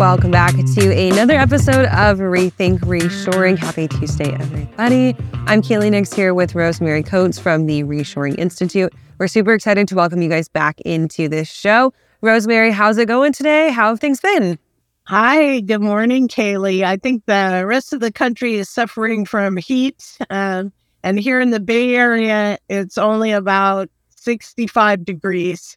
Welcome 0.00 0.30
back 0.30 0.54
to 0.54 0.96
another 0.98 1.34
episode 1.34 1.84
of 1.88 2.20
Rethink 2.20 2.78
Reshoring. 2.78 3.58
Happy 3.58 3.86
Tuesday, 3.86 4.32
everybody. 4.32 5.14
I'm 5.46 5.60
Kaylee 5.60 5.90
Nix 5.90 6.10
here 6.14 6.32
with 6.32 6.54
Rosemary 6.54 7.02
Coates 7.02 7.38
from 7.38 7.66
the 7.66 7.84
Reshoring 7.84 8.38
Institute. 8.38 8.94
We're 9.18 9.28
super 9.28 9.52
excited 9.52 9.86
to 9.88 9.94
welcome 9.94 10.22
you 10.22 10.30
guys 10.30 10.48
back 10.48 10.80
into 10.86 11.28
this 11.28 11.50
show. 11.50 11.92
Rosemary, 12.22 12.70
how's 12.70 12.96
it 12.96 13.08
going 13.08 13.34
today? 13.34 13.68
How 13.68 13.90
have 13.90 14.00
things 14.00 14.22
been? 14.22 14.58
Hi, 15.02 15.60
good 15.60 15.82
morning, 15.82 16.28
Kaylee. 16.28 16.82
I 16.82 16.96
think 16.96 17.26
the 17.26 17.64
rest 17.66 17.92
of 17.92 18.00
the 18.00 18.10
country 18.10 18.54
is 18.54 18.70
suffering 18.70 19.26
from 19.26 19.58
heat. 19.58 20.16
Um, 20.30 20.72
and 21.02 21.20
here 21.20 21.40
in 21.42 21.50
the 21.50 21.60
Bay 21.60 21.94
Area, 21.94 22.56
it's 22.70 22.96
only 22.96 23.32
about 23.32 23.90
65 24.16 25.04
degrees. 25.04 25.76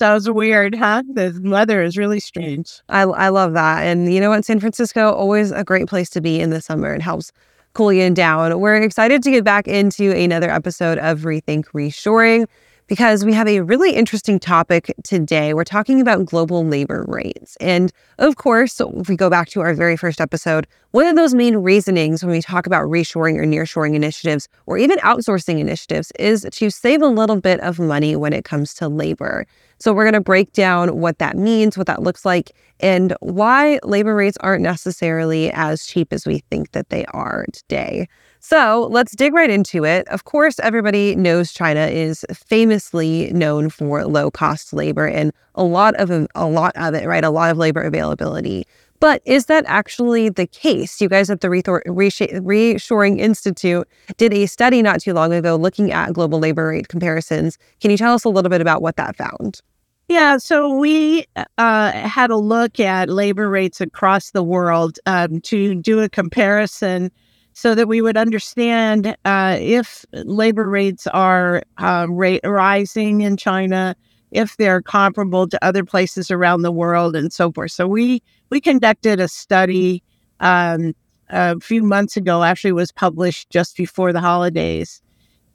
Sounds 0.00 0.30
weird, 0.30 0.74
huh? 0.76 1.02
The 1.12 1.38
weather 1.44 1.82
is 1.82 1.98
really 1.98 2.20
strange. 2.20 2.80
I, 2.88 3.02
I 3.02 3.28
love 3.28 3.52
that. 3.52 3.82
And 3.82 4.10
you 4.10 4.18
know 4.18 4.30
what? 4.30 4.46
San 4.46 4.58
Francisco, 4.58 5.12
always 5.12 5.50
a 5.50 5.62
great 5.62 5.88
place 5.88 6.08
to 6.08 6.22
be 6.22 6.40
in 6.40 6.48
the 6.48 6.62
summer. 6.62 6.94
It 6.94 7.02
helps 7.02 7.32
cool 7.74 7.92
you 7.92 8.08
down. 8.08 8.58
We're 8.60 8.76
excited 8.76 9.22
to 9.24 9.30
get 9.30 9.44
back 9.44 9.68
into 9.68 10.10
another 10.10 10.48
episode 10.48 10.96
of 10.96 11.20
Rethink 11.20 11.66
Reshoring 11.74 12.46
because 12.90 13.24
we 13.24 13.32
have 13.32 13.46
a 13.46 13.60
really 13.60 13.92
interesting 13.92 14.40
topic 14.40 14.92
today. 15.04 15.54
We're 15.54 15.62
talking 15.62 16.00
about 16.00 16.26
global 16.26 16.66
labor 16.66 17.04
rates. 17.06 17.56
And 17.60 17.92
of 18.18 18.34
course, 18.34 18.80
if 18.80 19.08
we 19.08 19.14
go 19.14 19.30
back 19.30 19.48
to 19.50 19.60
our 19.60 19.74
very 19.74 19.96
first 19.96 20.20
episode, 20.20 20.66
one 20.90 21.06
of 21.06 21.14
those 21.14 21.32
main 21.32 21.58
reasonings 21.58 22.24
when 22.24 22.32
we 22.32 22.42
talk 22.42 22.66
about 22.66 22.88
reshoring 22.88 23.38
or 23.38 23.44
nearshoring 23.44 23.94
initiatives 23.94 24.48
or 24.66 24.76
even 24.76 24.98
outsourcing 24.98 25.60
initiatives 25.60 26.10
is 26.18 26.44
to 26.50 26.68
save 26.68 27.00
a 27.00 27.06
little 27.06 27.40
bit 27.40 27.60
of 27.60 27.78
money 27.78 28.16
when 28.16 28.32
it 28.32 28.44
comes 28.44 28.74
to 28.74 28.88
labor. 28.88 29.46
So, 29.78 29.92
we're 29.92 30.04
going 30.04 30.14
to 30.14 30.20
break 30.20 30.52
down 30.52 30.98
what 30.98 31.20
that 31.20 31.36
means, 31.36 31.78
what 31.78 31.86
that 31.86 32.02
looks 32.02 32.24
like, 32.24 32.50
and 32.80 33.16
why 33.20 33.78
labor 33.84 34.16
rates 34.16 34.36
aren't 34.40 34.62
necessarily 34.62 35.52
as 35.52 35.86
cheap 35.86 36.12
as 36.12 36.26
we 36.26 36.40
think 36.50 36.72
that 36.72 36.90
they 36.90 37.04
are 37.06 37.46
today. 37.52 38.08
So 38.40 38.88
let's 38.90 39.14
dig 39.14 39.34
right 39.34 39.50
into 39.50 39.84
it. 39.84 40.08
Of 40.08 40.24
course, 40.24 40.58
everybody 40.60 41.14
knows 41.14 41.52
China 41.52 41.86
is 41.86 42.24
famously 42.34 43.30
known 43.32 43.68
for 43.68 44.04
low 44.06 44.30
cost 44.30 44.72
labor 44.72 45.06
and 45.06 45.30
a 45.54 45.62
lot 45.62 45.94
of 45.96 46.10
a 46.34 46.46
lot 46.46 46.72
of 46.76 46.94
it, 46.94 47.06
right? 47.06 47.22
A 47.22 47.30
lot 47.30 47.50
of 47.50 47.58
labor 47.58 47.82
availability. 47.82 48.66
But 48.98 49.22
is 49.24 49.46
that 49.46 49.64
actually 49.66 50.28
the 50.28 50.46
case? 50.46 51.00
You 51.00 51.08
guys 51.08 51.30
at 51.30 51.40
the 51.40 51.48
Reshoring 51.48 53.18
Institute 53.18 53.88
did 54.16 54.32
a 54.34 54.46
study 54.46 54.82
not 54.82 55.00
too 55.00 55.14
long 55.14 55.32
ago 55.32 55.56
looking 55.56 55.90
at 55.92 56.12
global 56.12 56.38
labor 56.38 56.68
rate 56.68 56.88
comparisons. 56.88 57.58
Can 57.80 57.90
you 57.90 57.96
tell 57.96 58.14
us 58.14 58.24
a 58.24 58.28
little 58.28 58.50
bit 58.50 58.60
about 58.60 58.82
what 58.82 58.96
that 58.96 59.16
found? 59.16 59.60
Yeah, 60.08 60.38
so 60.38 60.74
we 60.74 61.24
uh, 61.56 61.92
had 61.92 62.30
a 62.30 62.36
look 62.36 62.80
at 62.80 63.08
labor 63.08 63.48
rates 63.48 63.80
across 63.80 64.32
the 64.32 64.42
world 64.42 64.98
um, 65.06 65.40
to 65.42 65.76
do 65.76 66.00
a 66.00 66.08
comparison 66.08 67.10
so 67.52 67.74
that 67.74 67.88
we 67.88 68.00
would 68.00 68.16
understand 68.16 69.16
uh, 69.24 69.56
if 69.60 70.04
labor 70.12 70.68
rates 70.68 71.06
are 71.08 71.62
uh, 71.78 72.06
rising 72.08 73.20
in 73.20 73.36
China, 73.36 73.96
if 74.30 74.56
they're 74.56 74.82
comparable 74.82 75.48
to 75.48 75.64
other 75.64 75.84
places 75.84 76.30
around 76.30 76.62
the 76.62 76.72
world, 76.72 77.16
and 77.16 77.32
so 77.32 77.50
forth. 77.52 77.72
So 77.72 77.86
we 77.86 78.22
we 78.50 78.60
conducted 78.60 79.20
a 79.20 79.28
study 79.28 80.02
um, 80.40 80.94
a 81.28 81.58
few 81.60 81.82
months 81.82 82.16
ago. 82.16 82.42
Actually, 82.42 82.72
was 82.72 82.92
published 82.92 83.50
just 83.50 83.76
before 83.76 84.12
the 84.12 84.20
holidays, 84.20 85.02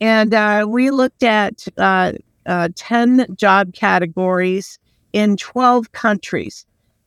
and 0.01 0.33
uh, 0.33 0.65
we 0.67 0.91
looked 0.91 1.23
at 1.23 1.65
uh, 1.77 2.13
uh, 2.45 2.69
ten 2.75 3.25
job 3.35 3.73
categories 3.73 4.77
in 5.13 5.37
twelve 5.37 5.91
countries, 5.93 6.65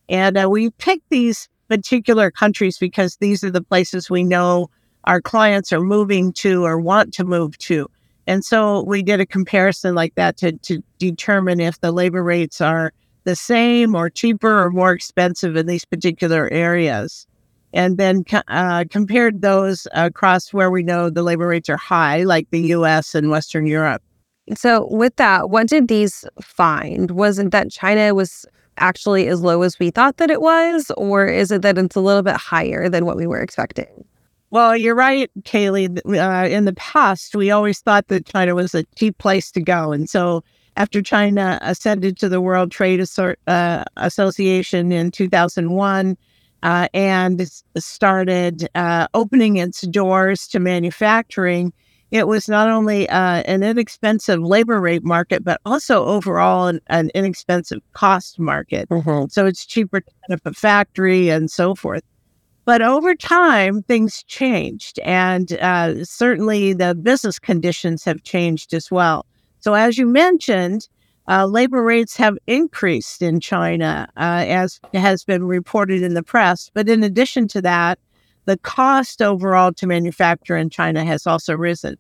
and 0.08 0.38
uh, 0.38 0.48
we 0.50 0.70
picked 0.70 1.10
these 1.10 1.48
particular 1.68 2.30
countries 2.30 2.78
because 2.78 3.16
these 3.20 3.44
are 3.44 3.50
the 3.50 3.62
places 3.62 4.08
we 4.08 4.24
know 4.24 4.70
our 5.08 5.22
clients 5.22 5.72
are 5.72 5.80
moving 5.80 6.34
to 6.34 6.64
or 6.66 6.78
want 6.78 7.14
to 7.14 7.24
move 7.24 7.56
to. 7.58 7.88
And 8.26 8.44
so 8.44 8.82
we 8.82 9.02
did 9.02 9.20
a 9.20 9.26
comparison 9.26 9.94
like 9.94 10.14
that 10.16 10.36
to, 10.36 10.52
to 10.58 10.82
determine 10.98 11.60
if 11.60 11.80
the 11.80 11.92
labor 11.92 12.22
rates 12.22 12.60
are 12.60 12.92
the 13.24 13.34
same 13.34 13.94
or 13.94 14.10
cheaper 14.10 14.62
or 14.62 14.70
more 14.70 14.92
expensive 14.92 15.56
in 15.56 15.66
these 15.66 15.86
particular 15.86 16.50
areas. 16.52 17.26
And 17.72 17.96
then 17.96 18.22
uh, 18.48 18.84
compared 18.90 19.40
those 19.40 19.88
across 19.92 20.52
where 20.52 20.70
we 20.70 20.82
know 20.82 21.08
the 21.08 21.22
labor 21.22 21.48
rates 21.48 21.70
are 21.70 21.78
high, 21.78 22.24
like 22.24 22.50
the 22.50 22.60
US 22.74 23.14
and 23.14 23.30
Western 23.30 23.66
Europe. 23.66 24.02
So, 24.56 24.88
with 24.90 25.16
that, 25.16 25.50
what 25.50 25.68
did 25.68 25.88
these 25.88 26.24
find? 26.40 27.10
Was 27.10 27.38
it 27.38 27.50
that 27.50 27.70
China 27.70 28.14
was 28.14 28.46
actually 28.78 29.28
as 29.28 29.42
low 29.42 29.60
as 29.62 29.78
we 29.78 29.90
thought 29.90 30.18
that 30.18 30.30
it 30.30 30.40
was, 30.40 30.90
or 30.96 31.26
is 31.26 31.50
it 31.50 31.62
that 31.62 31.76
it's 31.76 31.96
a 31.96 32.00
little 32.00 32.22
bit 32.22 32.36
higher 32.36 32.88
than 32.88 33.04
what 33.04 33.16
we 33.16 33.26
were 33.26 33.40
expecting? 33.40 34.04
Well, 34.50 34.76
you're 34.76 34.94
right, 34.94 35.30
Kaylee. 35.42 35.98
Uh, 36.06 36.48
in 36.48 36.64
the 36.64 36.72
past, 36.74 37.34
we 37.34 37.50
always 37.50 37.80
thought 37.80 38.08
that 38.08 38.26
China 38.26 38.54
was 38.54 38.74
a 38.74 38.84
cheap 38.96 39.18
place 39.18 39.50
to 39.52 39.60
go. 39.60 39.92
And 39.92 40.08
so 40.08 40.42
after 40.76 41.02
China 41.02 41.58
ascended 41.60 42.16
to 42.18 42.28
the 42.28 42.40
World 42.40 42.70
Trade 42.70 43.04
uh, 43.46 43.84
Association 43.96 44.90
in 44.92 45.10
2001 45.10 46.16
uh, 46.62 46.88
and 46.94 47.50
started 47.76 48.68
uh, 48.74 49.06
opening 49.12 49.56
its 49.56 49.82
doors 49.82 50.46
to 50.48 50.60
manufacturing, 50.60 51.72
it 52.10 52.26
was 52.26 52.48
not 52.48 52.70
only 52.70 53.06
uh, 53.10 53.42
an 53.42 53.62
inexpensive 53.62 54.40
labor 54.40 54.80
rate 54.80 55.04
market, 55.04 55.44
but 55.44 55.60
also 55.66 56.06
overall 56.06 56.68
an, 56.68 56.80
an 56.86 57.10
inexpensive 57.14 57.80
cost 57.92 58.38
market. 58.38 58.88
Mm-hmm. 58.88 59.26
So 59.28 59.44
it's 59.44 59.66
cheaper 59.66 60.00
to 60.00 60.10
set 60.26 60.38
up 60.38 60.46
a 60.46 60.54
factory 60.54 61.28
and 61.28 61.50
so 61.50 61.74
forth. 61.74 62.02
But 62.68 62.82
over 62.82 63.14
time, 63.14 63.82
things 63.84 64.22
changed, 64.24 64.98
and 64.98 65.54
uh, 65.54 66.04
certainly 66.04 66.74
the 66.74 66.94
business 66.94 67.38
conditions 67.38 68.04
have 68.04 68.24
changed 68.24 68.74
as 68.74 68.90
well. 68.90 69.24
So, 69.60 69.72
as 69.72 69.96
you 69.96 70.04
mentioned, 70.04 70.86
uh, 71.28 71.46
labor 71.46 71.82
rates 71.82 72.14
have 72.18 72.36
increased 72.46 73.22
in 73.22 73.40
China, 73.40 74.06
uh, 74.18 74.44
as 74.46 74.80
has 74.92 75.24
been 75.24 75.44
reported 75.44 76.02
in 76.02 76.12
the 76.12 76.22
press. 76.22 76.70
But 76.74 76.90
in 76.90 77.02
addition 77.02 77.48
to 77.48 77.62
that, 77.62 77.98
the 78.44 78.58
cost 78.58 79.22
overall 79.22 79.72
to 79.72 79.86
manufacture 79.86 80.58
in 80.58 80.68
China 80.68 81.06
has 81.06 81.26
also 81.26 81.56
risen. 81.56 81.96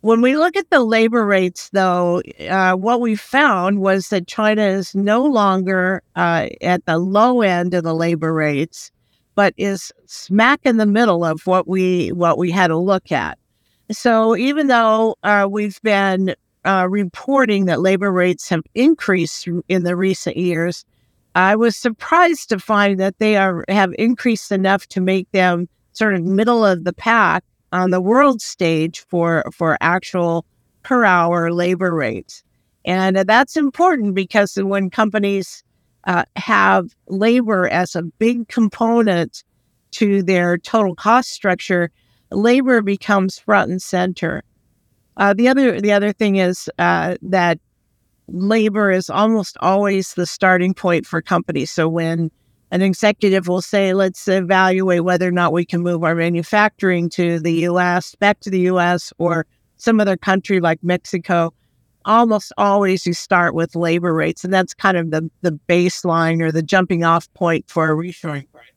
When 0.00 0.22
we 0.22 0.34
look 0.34 0.56
at 0.56 0.70
the 0.70 0.80
labor 0.80 1.26
rates, 1.26 1.68
though, 1.74 2.22
uh, 2.48 2.72
what 2.72 3.02
we 3.02 3.16
found 3.16 3.80
was 3.82 4.08
that 4.08 4.26
China 4.26 4.62
is 4.62 4.94
no 4.94 5.26
longer 5.26 6.02
uh, 6.16 6.48
at 6.62 6.86
the 6.86 6.96
low 6.96 7.42
end 7.42 7.74
of 7.74 7.84
the 7.84 7.94
labor 7.94 8.32
rates 8.32 8.90
but 9.40 9.54
is 9.56 9.90
smack 10.04 10.60
in 10.64 10.76
the 10.76 10.84
middle 10.84 11.24
of 11.24 11.46
what 11.46 11.66
we 11.66 12.12
what 12.12 12.36
we 12.36 12.50
had 12.50 12.66
to 12.66 12.76
look 12.76 13.10
at. 13.10 13.38
So 13.90 14.36
even 14.36 14.66
though 14.66 15.16
uh, 15.22 15.48
we've 15.50 15.80
been 15.80 16.34
uh, 16.66 16.86
reporting 16.90 17.64
that 17.64 17.80
labor 17.80 18.12
rates 18.12 18.50
have 18.50 18.60
increased 18.74 19.48
in 19.66 19.84
the 19.84 19.96
recent 19.96 20.36
years, 20.36 20.84
I 21.34 21.56
was 21.56 21.74
surprised 21.74 22.50
to 22.50 22.58
find 22.58 23.00
that 23.00 23.18
they 23.18 23.38
are 23.38 23.64
have 23.68 23.94
increased 23.98 24.52
enough 24.52 24.86
to 24.88 25.00
make 25.00 25.30
them 25.32 25.70
sort 25.92 26.14
of 26.16 26.22
middle 26.22 26.62
of 26.62 26.84
the 26.84 26.92
pack 26.92 27.42
on 27.72 27.92
the 27.92 28.00
world 28.02 28.42
stage 28.42 29.06
for 29.08 29.50
for 29.56 29.78
actual 29.80 30.44
per 30.82 31.06
hour 31.06 31.50
labor 31.50 31.94
rates. 31.94 32.44
And 32.84 33.16
that's 33.16 33.56
important 33.56 34.14
because 34.14 34.56
when 34.56 34.90
companies 34.90 35.64
uh, 36.10 36.24
have 36.34 36.92
labor 37.06 37.68
as 37.68 37.94
a 37.94 38.02
big 38.02 38.48
component 38.48 39.44
to 39.92 40.24
their 40.24 40.58
total 40.58 40.96
cost 40.96 41.30
structure, 41.30 41.92
labor 42.32 42.82
becomes 42.82 43.38
front 43.38 43.70
and 43.70 43.80
center. 43.80 44.42
Uh, 45.16 45.32
the 45.32 45.46
other 45.46 45.80
the 45.80 45.92
other 45.92 46.12
thing 46.12 46.34
is 46.34 46.68
uh, 46.80 47.16
that 47.22 47.60
labor 48.26 48.90
is 48.90 49.08
almost 49.08 49.56
always 49.60 50.14
the 50.14 50.26
starting 50.26 50.74
point 50.74 51.06
for 51.06 51.22
companies. 51.22 51.70
So 51.70 51.88
when 51.88 52.32
an 52.72 52.82
executive 52.82 53.46
will 53.46 53.62
say, 53.62 53.94
let's 53.94 54.26
evaluate 54.26 55.04
whether 55.04 55.28
or 55.28 55.32
not 55.32 55.52
we 55.52 55.64
can 55.64 55.80
move 55.80 56.02
our 56.02 56.16
manufacturing 56.16 57.08
to 57.10 57.38
the 57.38 57.66
US, 57.68 58.16
back 58.16 58.40
to 58.40 58.50
the 58.50 58.62
US, 58.72 59.12
or 59.18 59.46
some 59.76 60.00
other 60.00 60.16
country 60.16 60.58
like 60.58 60.82
Mexico. 60.82 61.54
Almost 62.04 62.52
always 62.56 63.06
you 63.06 63.12
start 63.12 63.54
with 63.54 63.76
labor 63.76 64.14
rates, 64.14 64.44
and 64.44 64.52
that's 64.52 64.74
kind 64.74 64.96
of 64.96 65.10
the, 65.10 65.30
the 65.42 65.58
baseline 65.68 66.40
or 66.40 66.50
the 66.50 66.62
jumping 66.62 67.04
off 67.04 67.32
point 67.34 67.68
for 67.68 67.90
a 67.90 67.94
reshoring 67.94 68.50
project. 68.50 68.70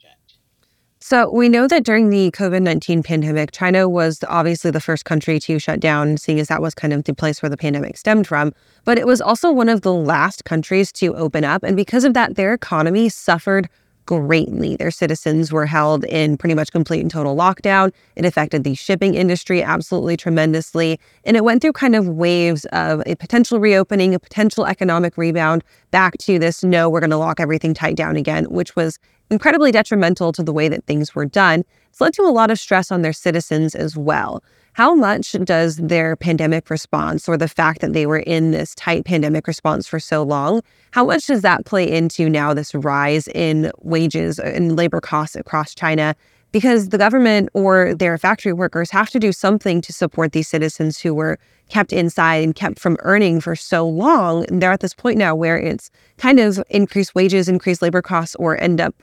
So 1.05 1.29
we 1.29 1.49
know 1.49 1.67
that 1.67 1.83
during 1.83 2.11
the 2.11 2.31
COVID 2.31 2.61
19 2.61 3.03
pandemic, 3.03 3.51
China 3.51 3.89
was 3.89 4.23
obviously 4.29 4.71
the 4.71 4.79
first 4.79 5.03
country 5.03 5.37
to 5.41 5.59
shut 5.59 5.81
down, 5.81 6.15
seeing 6.15 6.39
as 6.39 6.47
that 6.47 6.61
was 6.61 6.73
kind 6.73 6.93
of 6.93 7.03
the 7.03 7.13
place 7.13 7.41
where 7.41 7.49
the 7.49 7.57
pandemic 7.57 7.97
stemmed 7.97 8.25
from. 8.25 8.53
But 8.85 8.97
it 8.97 9.05
was 9.05 9.19
also 9.19 9.51
one 9.51 9.67
of 9.67 9.81
the 9.81 9.93
last 9.93 10.45
countries 10.45 10.93
to 10.93 11.13
open 11.15 11.43
up. 11.43 11.61
And 11.61 11.75
because 11.75 12.05
of 12.05 12.13
that, 12.13 12.35
their 12.35 12.53
economy 12.53 13.09
suffered 13.09 13.67
greatly. 14.05 14.75
Their 14.75 14.91
citizens 14.91 15.51
were 15.51 15.65
held 15.65 16.03
in 16.05 16.37
pretty 16.37 16.55
much 16.55 16.71
complete 16.71 17.01
and 17.01 17.11
total 17.11 17.35
lockdown. 17.35 17.91
It 18.15 18.25
affected 18.25 18.63
the 18.63 18.75
shipping 18.75 19.15
industry 19.15 19.63
absolutely 19.63 20.17
tremendously. 20.17 20.99
And 21.23 21.37
it 21.37 21.43
went 21.43 21.61
through 21.61 21.73
kind 21.73 21.95
of 21.95 22.07
waves 22.07 22.65
of 22.65 23.01
a 23.05 23.15
potential 23.15 23.59
reopening, 23.59 24.13
a 24.13 24.19
potential 24.19 24.65
economic 24.65 25.17
rebound, 25.17 25.63
back 25.91 26.17
to 26.19 26.39
this 26.39 26.63
no, 26.63 26.89
we're 26.89 26.99
going 26.99 27.09
to 27.09 27.17
lock 27.17 27.39
everything 27.39 27.73
tight 27.73 27.95
down 27.95 28.15
again, 28.15 28.45
which 28.45 28.75
was 28.75 28.99
incredibly 29.29 29.71
detrimental 29.71 30.31
to 30.31 30.43
the 30.43 30.53
way 30.53 30.67
that 30.67 30.85
things 30.85 31.15
were 31.15 31.25
done. 31.25 31.63
It's 31.89 32.01
led 32.01 32.13
to 32.13 32.23
a 32.23 32.29
lot 32.29 32.51
of 32.51 32.59
stress 32.59 32.91
on 32.91 33.01
their 33.01 33.13
citizens 33.13 33.75
as 33.75 33.95
well. 33.95 34.43
How 34.73 34.95
much 34.95 35.33
does 35.43 35.75
their 35.77 36.15
pandemic 36.15 36.71
response 36.71 37.29
or 37.29 37.37
the 37.37 37.47
fact 37.47 37.81
that 37.81 37.93
they 37.93 38.07
were 38.07 38.17
in 38.17 38.49
this 38.49 38.73
tight 38.73 39.05
pandemic 39.05 39.45
response 39.45 39.87
for 39.87 39.99
so 39.99 40.23
long, 40.23 40.61
how 40.89 41.05
much 41.05 41.27
does 41.27 41.43
that 41.43 41.65
play 41.65 41.89
into 41.89 42.27
now 42.27 42.55
this 42.55 42.73
rise 42.73 43.27
in 43.27 43.71
wages 43.81 44.39
uh, 44.39 44.43
and 44.45 44.75
labor 44.75 44.99
costs 44.99 45.35
across 45.35 45.75
China? 45.75 46.15
Because 46.51 46.89
the 46.89 46.97
government 46.97 47.49
or 47.53 47.93
their 47.93 48.17
factory 48.17 48.51
workers 48.51 48.89
have 48.89 49.11
to 49.11 49.19
do 49.19 49.31
something 49.31 49.79
to 49.81 49.93
support 49.93 50.31
these 50.31 50.47
citizens 50.47 50.99
who 50.99 51.13
were 51.13 51.37
kept 51.69 51.93
inside 51.93 52.43
and 52.43 52.55
kept 52.55 52.79
from 52.79 52.97
earning 53.01 53.41
for 53.41 53.55
so 53.55 53.87
long. 53.87 54.43
And 54.45 54.59
they're 54.59 54.71
at 54.71 54.79
this 54.79 54.95
point 54.95 55.19
now 55.19 55.35
where 55.35 55.57
it's 55.57 55.91
kind 56.17 56.39
of 56.39 56.63
increased 56.71 57.13
wages, 57.13 57.47
increased 57.47 57.83
labor 57.83 58.01
costs, 58.01 58.35
or 58.35 58.59
end 58.59 58.81
up 58.81 58.95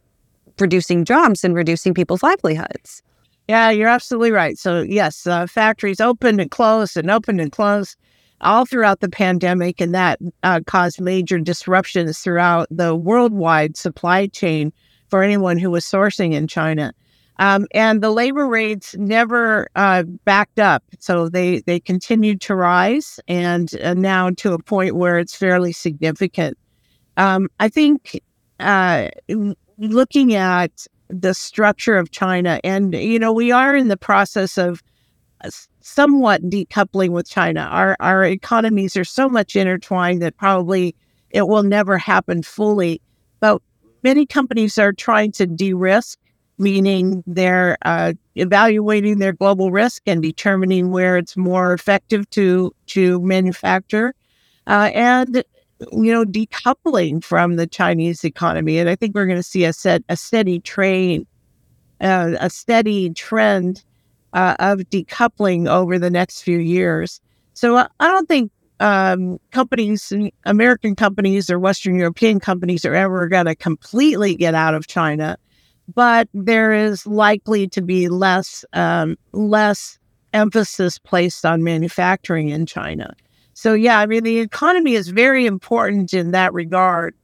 reducing 0.58 1.05
jobs 1.05 1.44
and 1.44 1.55
reducing 1.55 1.94
people's 1.94 2.25
livelihoods. 2.25 3.05
Yeah, 3.50 3.70
you're 3.70 3.88
absolutely 3.88 4.31
right. 4.31 4.56
So, 4.56 4.82
yes, 4.82 5.26
uh, 5.26 5.44
factories 5.49 6.00
opened 6.00 6.41
and 6.41 6.49
closed 6.52 6.97
and 6.97 7.11
opened 7.11 7.41
and 7.41 7.50
closed 7.50 7.97
all 8.43 8.64
throughout 8.64 9.00
the 9.00 9.08
pandemic, 9.08 9.81
and 9.81 9.93
that 9.93 10.20
uh, 10.44 10.61
caused 10.69 11.00
major 11.00 11.37
disruptions 11.41 12.20
throughout 12.20 12.69
the 12.70 12.94
worldwide 12.94 13.76
supply 13.76 14.29
chain 14.29 14.73
for 15.08 15.25
anyone 15.25 15.58
who 15.58 15.69
was 15.69 15.85
sourcing 15.85 16.32
in 16.32 16.47
China. 16.47 16.93
Um, 17.41 17.67
and 17.75 18.00
the 18.00 18.12
labor 18.12 18.47
rates 18.47 18.94
never 18.97 19.67
uh, 19.75 20.05
backed 20.25 20.61
up, 20.61 20.85
so 21.00 21.29
they 21.29 21.58
they 21.62 21.81
continued 21.81 22.41
to 22.43 22.55
rise, 22.55 23.19
and 23.26 23.69
uh, 23.82 23.94
now 23.94 24.31
to 24.31 24.52
a 24.52 24.62
point 24.62 24.94
where 24.94 25.19
it's 25.19 25.35
fairly 25.35 25.73
significant. 25.73 26.56
Um, 27.17 27.49
I 27.58 27.69
think 27.69 28.23
uh, 28.61 29.08
looking 29.76 30.35
at 30.35 30.87
the 31.10 31.34
structure 31.34 31.96
of 31.96 32.10
China. 32.10 32.60
And, 32.64 32.94
you 32.94 33.18
know, 33.18 33.32
we 33.32 33.52
are 33.52 33.74
in 33.76 33.88
the 33.88 33.96
process 33.96 34.58
of 34.58 34.82
somewhat 35.80 36.42
decoupling 36.42 37.10
with 37.10 37.28
China. 37.28 37.62
Our, 37.62 37.96
our 38.00 38.24
economies 38.24 38.96
are 38.96 39.04
so 39.04 39.28
much 39.28 39.56
intertwined 39.56 40.22
that 40.22 40.36
probably 40.36 40.94
it 41.30 41.48
will 41.48 41.62
never 41.62 41.98
happen 41.98 42.42
fully. 42.42 43.00
But 43.40 43.62
many 44.02 44.26
companies 44.26 44.78
are 44.78 44.92
trying 44.92 45.32
to 45.32 45.46
de 45.46 45.72
risk, 45.72 46.18
meaning 46.58 47.24
they're 47.26 47.78
uh, 47.82 48.12
evaluating 48.34 49.18
their 49.18 49.32
global 49.32 49.70
risk 49.70 50.02
and 50.06 50.22
determining 50.22 50.90
where 50.90 51.16
it's 51.16 51.36
more 51.36 51.72
effective 51.72 52.28
to, 52.30 52.74
to 52.86 53.20
manufacture. 53.22 54.14
Uh, 54.66 54.90
and 54.94 55.42
you 55.92 56.12
know, 56.12 56.24
decoupling 56.24 57.22
from 57.22 57.56
the 57.56 57.66
Chinese 57.66 58.24
economy. 58.24 58.78
And 58.78 58.88
I 58.88 58.96
think 58.96 59.14
we're 59.14 59.26
going 59.26 59.38
to 59.38 59.42
see 59.42 59.64
a 59.64 59.72
set 59.72 60.02
a 60.08 60.16
steady 60.16 60.60
train, 60.60 61.26
uh, 62.00 62.36
a 62.38 62.50
steady 62.50 63.10
trend 63.10 63.84
uh, 64.32 64.56
of 64.58 64.80
decoupling 64.80 65.68
over 65.68 65.98
the 65.98 66.10
next 66.10 66.42
few 66.42 66.58
years. 66.58 67.20
So 67.54 67.76
uh, 67.76 67.88
I 67.98 68.08
don't 68.08 68.28
think 68.28 68.52
um, 68.80 69.38
companies, 69.50 70.12
American 70.44 70.96
companies 70.96 71.50
or 71.50 71.58
Western 71.58 71.96
European 71.96 72.40
companies, 72.40 72.84
are 72.84 72.94
ever 72.94 73.28
going 73.28 73.46
to 73.46 73.54
completely 73.54 74.34
get 74.34 74.54
out 74.54 74.74
of 74.74 74.86
China, 74.86 75.36
but 75.94 76.28
there 76.32 76.72
is 76.72 77.06
likely 77.06 77.68
to 77.68 77.82
be 77.82 78.08
less 78.08 78.64
um, 78.72 79.16
less 79.32 79.98
emphasis 80.32 80.98
placed 80.98 81.44
on 81.44 81.62
manufacturing 81.62 82.48
in 82.48 82.64
China. 82.64 83.14
So, 83.55 83.75
yeah, 83.75 83.99
I 83.99 84.06
mean, 84.06 84.25
the 84.25 84.38
economy 84.41 84.94
is 84.94 85.08
very 85.08 85.47
important 85.47 86.14
in 86.14 86.31
that 86.31 86.52
regard. 86.52 87.14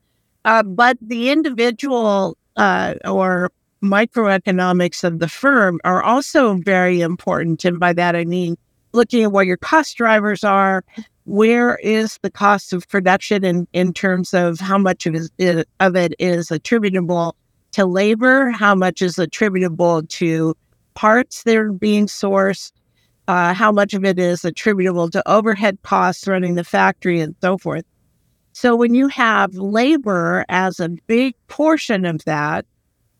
Uh, 0.44 0.62
but 0.62 0.96
the 1.00 1.30
individual 1.30 2.36
uh, 2.56 2.94
or 3.04 3.50
microeconomics 3.82 5.04
of 5.04 5.18
the 5.18 5.28
firm 5.28 5.80
are 5.84 6.02
also 6.02 6.54
very 6.54 7.00
important. 7.00 7.64
And 7.64 7.78
by 7.78 7.92
that, 7.94 8.16
I 8.16 8.24
mean 8.24 8.56
looking 8.92 9.24
at 9.24 9.32
what 9.32 9.46
your 9.46 9.56
cost 9.56 9.96
drivers 9.96 10.44
are, 10.44 10.84
where 11.24 11.76
is 11.76 12.18
the 12.22 12.30
cost 12.30 12.72
of 12.72 12.88
production 12.88 13.44
in, 13.44 13.66
in 13.72 13.92
terms 13.92 14.32
of 14.32 14.60
how 14.60 14.78
much 14.78 15.06
of 15.06 15.16
of 15.80 15.96
it 15.96 16.14
is 16.18 16.50
attributable 16.50 17.36
to 17.72 17.84
labor, 17.84 18.50
how 18.50 18.74
much 18.74 19.02
is 19.02 19.18
attributable 19.18 20.02
to 20.04 20.56
parts 20.94 21.42
that 21.42 21.56
are 21.56 21.72
being 21.72 22.06
sourced, 22.06 22.72
uh, 23.28 23.54
how 23.54 23.72
much 23.72 23.94
of 23.94 24.04
it 24.04 24.18
is 24.18 24.44
attributable 24.44 25.10
to 25.10 25.28
overhead 25.28 25.78
costs 25.82 26.26
running 26.26 26.54
the 26.54 26.64
factory 26.64 27.20
and 27.20 27.34
so 27.40 27.58
forth. 27.58 27.84
So 28.52 28.74
when 28.74 28.94
you 28.94 29.08
have 29.08 29.54
labor 29.54 30.44
as 30.48 30.80
a 30.80 30.88
big 30.88 31.34
portion 31.48 32.04
of 32.06 32.24
that, 32.24 32.64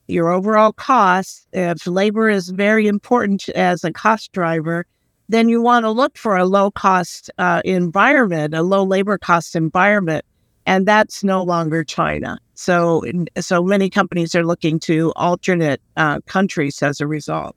your 0.09 0.31
overall 0.31 0.73
costs, 0.73 1.47
if 1.53 1.87
labor 1.87 2.31
is 2.31 2.49
very 2.51 2.87
important 2.87 3.49
as 3.51 3.85
a 3.85 3.93
cost 3.93 4.33
driver, 4.33 4.87
then 5.29 5.49
you 5.49 5.61
want 5.61 5.85
to 5.85 5.91
look 5.91 6.17
for 6.17 6.37
a 6.37 6.47
low 6.47 6.71
cost 6.71 7.31
uh, 7.39 7.61
environment, 7.65 8.55
a 8.55 8.63
low 8.63 8.85
labor 8.85 9.19
cost 9.19 9.57
environment, 9.57 10.25
and 10.65 10.87
that's 10.87 11.25
no 11.25 11.43
longer 11.43 11.83
China. 11.85 12.39
So, 12.55 13.03
so 13.39 13.63
many 13.63 13.91
companies 13.91 14.35
are 14.35 14.47
looking 14.47 14.79
to 14.81 15.13
alternate 15.17 15.81
uh, 15.97 16.21
countries 16.23 16.83
as 16.83 17.01
a 17.01 17.07
result. 17.07 17.57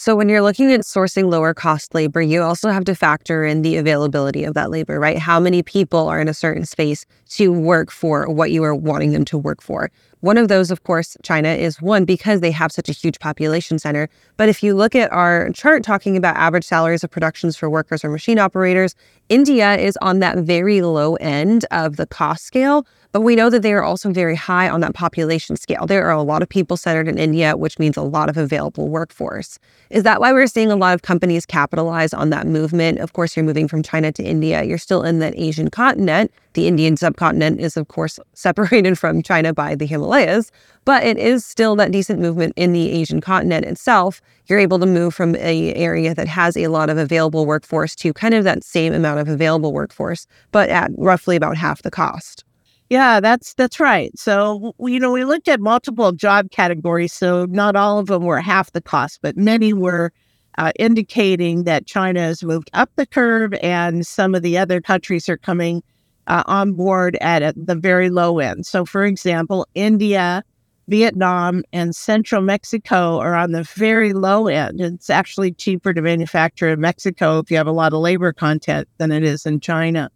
So 0.00 0.14
when 0.14 0.28
you're 0.28 0.42
looking 0.42 0.70
at 0.72 0.82
sourcing 0.82 1.28
lower 1.28 1.52
cost 1.52 1.92
labor, 1.92 2.22
you 2.22 2.40
also 2.40 2.70
have 2.70 2.84
to 2.84 2.94
factor 2.94 3.44
in 3.44 3.62
the 3.62 3.78
availability 3.78 4.44
of 4.44 4.54
that 4.54 4.70
labor, 4.70 5.00
right? 5.00 5.18
How 5.18 5.40
many 5.40 5.60
people 5.60 6.06
are 6.06 6.20
in 6.20 6.28
a 6.28 6.34
certain 6.34 6.64
space 6.66 7.04
to 7.30 7.52
work 7.52 7.90
for 7.90 8.28
what 8.28 8.50
you 8.50 8.64
are 8.64 8.74
wanting 8.74 9.12
them 9.12 9.24
to 9.26 9.38
work 9.38 9.62
for? 9.62 9.90
One 10.20 10.36
of 10.36 10.48
those, 10.48 10.72
of 10.72 10.82
course, 10.82 11.16
China 11.22 11.50
is 11.50 11.80
one 11.80 12.04
because 12.04 12.40
they 12.40 12.50
have 12.50 12.72
such 12.72 12.88
a 12.88 12.92
huge 12.92 13.20
population 13.20 13.78
center. 13.78 14.08
But 14.36 14.48
if 14.48 14.64
you 14.64 14.74
look 14.74 14.96
at 14.96 15.12
our 15.12 15.50
chart 15.50 15.84
talking 15.84 16.16
about 16.16 16.36
average 16.36 16.64
salaries 16.64 17.04
of 17.04 17.10
productions 17.10 17.56
for 17.56 17.70
workers 17.70 18.04
or 18.04 18.10
machine 18.10 18.38
operators, 18.38 18.96
India 19.28 19.76
is 19.76 19.96
on 20.02 20.18
that 20.18 20.38
very 20.38 20.82
low 20.82 21.14
end 21.16 21.66
of 21.70 21.96
the 21.96 22.06
cost 22.06 22.44
scale. 22.44 22.84
But 23.12 23.20
we 23.20 23.36
know 23.36 23.48
that 23.48 23.62
they 23.62 23.72
are 23.72 23.82
also 23.82 24.12
very 24.12 24.34
high 24.34 24.68
on 24.68 24.80
that 24.80 24.94
population 24.94 25.56
scale. 25.56 25.86
There 25.86 26.04
are 26.04 26.12
a 26.12 26.22
lot 26.22 26.42
of 26.42 26.48
people 26.48 26.76
centered 26.76 27.08
in 27.08 27.16
India, 27.16 27.56
which 27.56 27.78
means 27.78 27.96
a 27.96 28.02
lot 28.02 28.28
of 28.28 28.36
available 28.36 28.88
workforce. 28.88 29.58
Is 29.88 30.02
that 30.02 30.20
why 30.20 30.32
we're 30.32 30.46
seeing 30.46 30.70
a 30.70 30.76
lot 30.76 30.94
of 30.94 31.02
companies 31.02 31.46
capitalize 31.46 32.12
on 32.12 32.30
that 32.30 32.46
movement? 32.46 32.98
Of 32.98 33.14
course, 33.14 33.36
you're 33.36 33.46
moving 33.46 33.66
from 33.66 33.82
China 33.82 34.12
to 34.12 34.22
India. 34.22 34.62
You're 34.62 34.78
still 34.78 35.04
in 35.04 35.20
that 35.20 35.34
Asian 35.38 35.70
continent. 35.70 36.32
The 36.52 36.66
Indian 36.66 36.96
subcontinent 37.18 37.60
is, 37.60 37.76
of 37.76 37.88
course, 37.88 38.18
separated 38.34 38.98
from 38.98 39.22
China 39.22 39.52
by 39.52 39.74
the 39.74 39.86
Himalayas, 39.86 40.52
but 40.84 41.02
it 41.04 41.18
is 41.18 41.44
still 41.44 41.74
that 41.76 41.90
decent 41.90 42.20
movement 42.20 42.52
in 42.56 42.72
the 42.72 42.90
Asian 42.90 43.20
continent 43.20 43.66
itself. 43.66 44.20
You're 44.46 44.60
able 44.60 44.78
to 44.78 44.86
move 44.86 45.14
from 45.14 45.34
a 45.36 45.74
area 45.74 46.14
that 46.14 46.28
has 46.28 46.56
a 46.56 46.68
lot 46.68 46.90
of 46.90 46.96
available 46.96 47.44
workforce 47.44 47.94
to 47.96 48.12
kind 48.12 48.34
of 48.34 48.44
that 48.44 48.64
same 48.64 48.92
amount 48.94 49.18
of 49.20 49.28
available 49.28 49.72
workforce, 49.72 50.26
but 50.52 50.68
at 50.70 50.90
roughly 50.96 51.36
about 51.36 51.56
half 51.56 51.82
the 51.82 51.90
cost. 51.90 52.44
Yeah, 52.88 53.20
that's 53.20 53.52
that's 53.54 53.78
right. 53.80 54.10
So 54.18 54.72
you 54.80 54.98
know, 54.98 55.12
we 55.12 55.24
looked 55.24 55.48
at 55.48 55.60
multiple 55.60 56.12
job 56.12 56.50
categories. 56.50 57.12
So 57.12 57.44
not 57.46 57.76
all 57.76 57.98
of 57.98 58.06
them 58.06 58.22
were 58.22 58.40
half 58.40 58.72
the 58.72 58.80
cost, 58.80 59.18
but 59.20 59.36
many 59.36 59.74
were 59.74 60.10
uh, 60.56 60.72
indicating 60.78 61.64
that 61.64 61.86
China 61.86 62.20
has 62.20 62.42
moved 62.42 62.70
up 62.72 62.90
the 62.96 63.04
curve, 63.06 63.52
and 63.62 64.06
some 64.06 64.34
of 64.34 64.42
the 64.42 64.56
other 64.56 64.80
countries 64.80 65.28
are 65.28 65.36
coming 65.36 65.82
uh, 66.28 66.42
on 66.46 66.74
board 66.74 67.16
at, 67.20 67.54
the 67.56 67.74
very 67.74 68.10
low 68.10 68.38
end. 68.38 68.66
So, 68.66 68.84
for 68.84 69.04
example, 69.04 69.66
India, 69.74 70.44
Vietnam, 70.86 71.62
and 71.72 71.94
Central 71.96 72.42
Mexico 72.42 73.18
are 73.18 73.34
on 73.34 73.52
the 73.52 73.64
very 73.64 74.12
low 74.12 74.46
end. 74.46 74.80
It's 74.80 75.10
actually 75.10 75.52
cheaper 75.52 75.92
to 75.92 76.02
manufacture 76.02 76.68
in 76.68 76.80
Mexico 76.80 77.38
if 77.40 77.50
you 77.50 77.56
have 77.56 77.66
a 77.66 77.72
lot 77.72 77.92
of 77.92 78.00
labor 78.00 78.32
content 78.32 78.88
than 78.98 79.10
it 79.10 79.24
is 79.24 79.46
in 79.46 79.60
China. 79.60 80.10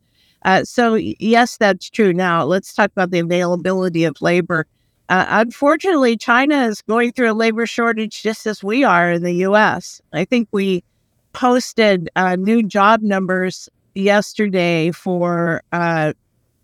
Uh, 0.45 0.65
so, 0.65 0.95
yes, 0.95 1.57
that's 1.57 1.89
true. 1.89 2.13
Now, 2.13 2.45
let's 2.45 2.75
talk 2.75 2.91
about 2.91 3.11
the 3.11 3.21
availability 3.21 4.05
of 4.05 4.21
labor. 4.21 4.67
Uh, 5.09 5.27
unfortunately, 5.29 6.17
China 6.17 6.65
is 6.65 6.83
going 6.83 7.13
through 7.13 7.31
a 7.31 7.35
labor 7.35 7.67
shortage 7.67 8.23
just 8.23 8.47
as 8.47 8.63
we 8.63 8.85
are 8.85 9.13
in 9.13 9.23
the 9.23 9.35
US. 9.47 10.01
I 10.13 10.25
think 10.25 10.49
we 10.53 10.85
posted 11.33 12.11
uh, 12.17 12.37
new 12.37 12.63
job 12.63 13.03
numbers 13.03 13.69
yesterday 13.95 14.91
for, 14.91 15.63
uh, 15.73 16.13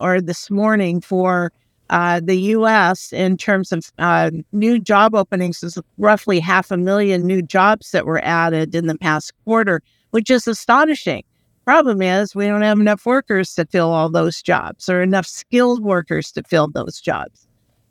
or 0.00 0.20
this 0.20 0.50
morning 0.50 1.00
for 1.00 1.52
uh, 1.90 2.20
the 2.22 2.36
US 2.36 3.12
in 3.12 3.36
terms 3.36 3.72
of 3.72 3.90
uh, 3.98 4.30
new 4.52 4.78
job 4.78 5.14
openings 5.14 5.62
is 5.62 5.78
roughly 5.96 6.40
half 6.40 6.70
a 6.70 6.76
million 6.76 7.26
new 7.26 7.40
jobs 7.40 7.92
that 7.92 8.06
were 8.06 8.22
added 8.22 8.74
in 8.74 8.86
the 8.86 8.98
past 8.98 9.32
quarter, 9.44 9.82
which 10.10 10.30
is 10.30 10.46
astonishing. 10.46 11.24
Problem 11.64 12.00
is, 12.00 12.34
we 12.34 12.46
don't 12.46 12.62
have 12.62 12.80
enough 12.80 13.04
workers 13.04 13.54
to 13.54 13.66
fill 13.66 13.90
all 13.90 14.08
those 14.08 14.40
jobs 14.42 14.88
or 14.88 15.02
enough 15.02 15.26
skilled 15.26 15.82
workers 15.82 16.32
to 16.32 16.42
fill 16.42 16.68
those 16.68 17.00
jobs. 17.00 17.46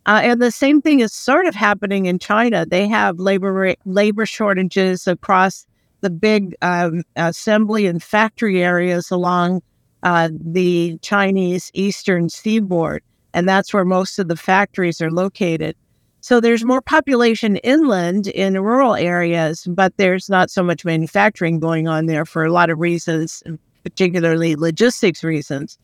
Uh, 0.07 0.21
and 0.23 0.41
the 0.41 0.51
same 0.51 0.81
thing 0.81 1.01
is 1.01 1.13
sort 1.13 1.45
of 1.45 1.53
happening 1.53 2.05
in 2.05 2.17
China. 2.17 2.65
They 2.65 2.87
have 2.87 3.19
labor 3.19 3.75
labor 3.85 4.25
shortages 4.25 5.05
across 5.05 5.65
the 6.01 6.09
big 6.09 6.55
um, 6.61 7.03
assembly 7.15 7.87
and 7.87 8.01
factory 8.01 8.63
areas 8.63 9.11
along 9.11 9.61
uh, 10.03 10.29
the 10.31 10.97
Chinese 11.01 11.71
eastern 11.73 12.29
seaboard, 12.29 13.03
and 13.33 13.47
that's 13.47 13.73
where 13.73 13.85
most 13.85 14.19
of 14.19 14.27
the 14.27 14.35
factories 14.35 15.01
are 15.01 15.11
located. 15.11 15.75
So 16.21 16.39
there's 16.39 16.65
more 16.65 16.81
population 16.81 17.57
inland 17.57 18.27
in 18.27 18.59
rural 18.61 18.95
areas, 18.95 19.65
but 19.69 19.93
there's 19.97 20.29
not 20.29 20.51
so 20.51 20.61
much 20.61 20.83
manufacturing 20.83 21.59
going 21.59 21.87
on 21.87 22.05
there 22.05 22.25
for 22.25 22.43
a 22.43 22.51
lot 22.51 22.69
of 22.69 22.79
reasons, 22.79 23.43
particularly 23.83 24.55
logistics 24.55 25.23
reasons. 25.23 25.77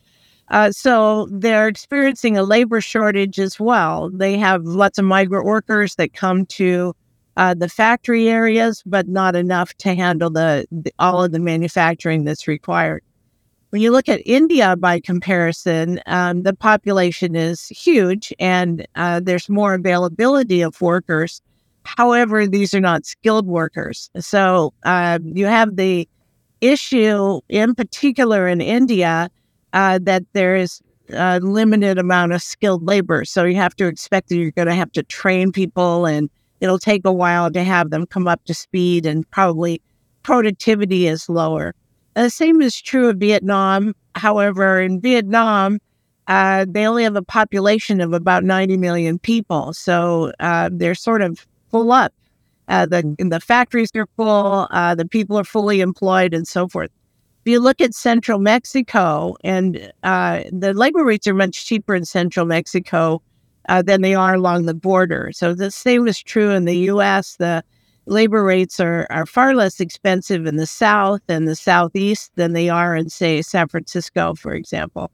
Uh, 0.50 0.72
so 0.72 1.28
they're 1.32 1.68
experiencing 1.68 2.38
a 2.38 2.44
labor 2.44 2.82
shortage 2.82 3.40
as 3.40 3.60
well. 3.60 4.10
They 4.14 4.38
have 4.38 4.66
lots 4.66 5.00
of 5.00 5.06
migrant 5.06 5.46
workers 5.46 5.96
that 5.96 6.14
come 6.14 6.46
to 6.48 6.94
uh, 7.38 7.54
the 7.54 7.70
factory 7.70 8.30
areas, 8.30 8.84
but 8.86 9.08
not 9.08 9.36
enough 9.36 9.74
to 9.76 9.96
handle 9.96 10.30
the, 10.30 10.66
the, 10.72 10.92
all 11.00 11.24
of 11.24 11.32
the 11.32 11.40
manufacturing 11.40 12.26
that's 12.26 12.48
required. 12.48 13.04
When 13.72 13.82
you 13.82 13.92
look 13.92 14.08
at 14.08 14.22
India 14.26 14.76
by 14.76 15.00
comparison, 15.00 16.00
um, 16.06 16.44
the 16.44 16.54
population 16.54 17.36
is 17.36 17.68
huge 17.68 18.32
and 18.40 18.86
uh, 18.96 19.20
there's 19.20 19.50
more 19.50 19.74
availability 19.74 20.62
of 20.62 20.80
workers. 20.80 21.42
However, 21.84 22.46
these 22.46 22.76
are 22.76 22.80
not 22.80 23.06
skilled 23.08 23.48
workers. 23.48 24.12
So 24.20 24.74
uh, 24.84 25.18
you 25.24 25.48
have 25.48 25.76
the 25.76 26.08
issue 26.62 27.42
in 27.50 27.74
particular 27.74 28.48
in 28.48 28.62
India 28.62 29.30
uh, 29.74 30.00
that 30.04 30.24
there 30.34 30.56
is 30.56 30.80
a 31.10 31.40
limited 31.40 31.98
amount 31.98 32.32
of 32.32 32.44
skilled 32.44 32.84
labor. 32.84 33.26
So 33.26 33.44
you 33.44 33.56
have 33.56 33.76
to 33.78 33.88
expect 33.88 34.30
that 34.30 34.36
you're 34.36 34.52
going 34.52 34.68
to 34.68 34.76
have 34.76 34.92
to 34.94 35.04
train 35.04 35.52
people 35.52 36.06
and 36.06 36.30
it'll 36.64 36.80
take 36.80 37.02
a 37.04 37.12
while 37.12 37.52
to 37.52 37.62
have 37.62 37.90
them 37.90 38.08
come 38.08 38.26
up 38.26 38.42
to 38.46 38.54
speed 38.54 39.06
and 39.06 39.30
probably 39.32 39.82
productivity 40.24 41.08
is 41.08 41.28
lower. 41.28 41.76
The 42.14 42.30
same 42.30 42.62
is 42.62 42.82
true 42.82 43.10
of 43.10 43.18
Vietnam. 43.18 43.94
However, 44.16 44.80
in 44.80 45.02
Vietnam, 45.02 45.80
uh, 46.28 46.66
they 46.70 46.88
only 46.88 47.04
have 47.04 47.18
a 47.18 47.22
population 47.22 48.00
of 48.00 48.14
about 48.14 48.46
90 48.46 48.78
million 48.78 49.20
people. 49.20 49.74
So 49.74 50.32
uh, 50.40 50.70
they're 50.72 50.96
sort 50.96 51.22
of 51.22 51.46
full 51.70 51.92
up. 51.92 52.14
Uh, 52.70 52.86
the, 52.86 53.14
the 53.20 53.42
factories 53.42 53.90
are 53.94 54.08
full, 54.16 54.70
uh, 54.72 54.96
the 54.96 55.06
people 55.06 55.38
are 55.38 55.44
fully 55.44 55.82
employed, 55.82 56.34
and 56.34 56.48
so 56.48 56.70
forth. 56.70 56.92
If 57.46 57.52
you 57.52 57.60
look 57.60 57.82
at 57.82 57.94
central 57.94 58.40
Mexico, 58.40 59.36
and 59.44 59.92
uh, 60.04 60.44
the 60.50 60.74
labor 60.74 61.04
rates 61.04 61.28
are 61.28 61.34
much 61.34 61.66
cheaper 61.66 61.94
in 61.94 62.06
central 62.06 62.46
Mexico 62.46 63.22
uh, 63.70 63.82
than 63.82 64.02
they 64.02 64.16
are 64.16 64.36
along 64.36 64.66
the 64.66 64.74
border. 64.74 65.32
So 65.34 65.54
the 65.54 65.72
same 65.72 66.08
is 66.08 66.22
true 66.22 66.52
in 66.52 66.66
the 66.66 66.78
U.S. 66.78 67.38
The 67.38 67.64
labor 68.06 68.44
rates 68.44 68.80
are, 68.80 69.08
are 69.10 69.26
far 69.26 69.56
less 69.56 69.80
expensive 69.80 70.46
in 70.46 70.58
the 70.58 70.68
South 70.68 71.22
and 71.28 71.48
the 71.48 71.56
Southeast 71.56 72.32
than 72.36 72.54
they 72.54 72.70
are 72.70 72.96
in, 72.96 73.10
say, 73.10 73.42
San 73.42 73.68
Francisco, 73.68 74.36
for 74.36 74.54
example. 74.54 75.12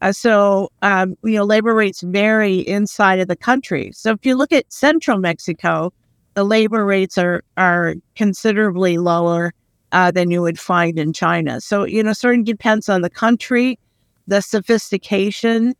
Uh, 0.00 0.12
so, 0.12 0.68
um, 0.82 1.14
you 1.22 1.34
know, 1.34 1.44
labor 1.44 1.74
rates 1.74 2.00
vary 2.00 2.58
inside 2.66 3.20
of 3.20 3.28
the 3.28 3.36
country. 3.36 3.92
So 3.94 4.10
if 4.10 4.26
you 4.26 4.34
look 4.34 4.52
at 4.52 4.72
central 4.72 5.18
Mexico, 5.18 5.92
the 6.34 6.44
labor 6.44 6.84
rates 6.84 7.16
are, 7.18 7.44
are 7.56 7.94
considerably 8.16 8.98
lower 8.98 9.52
uh, 9.92 10.10
than 10.10 10.30
you 10.30 10.42
would 10.42 10.58
find 10.58 10.98
in 10.98 11.12
China. 11.12 11.60
So, 11.60 11.84
you 11.84 12.02
know, 12.02 12.14
of 12.14 12.42
depends 12.42 12.88
on 12.88 13.02
the 13.02 13.10
country, 13.10 13.78
the 14.26 14.40
sophistication, 14.40 15.74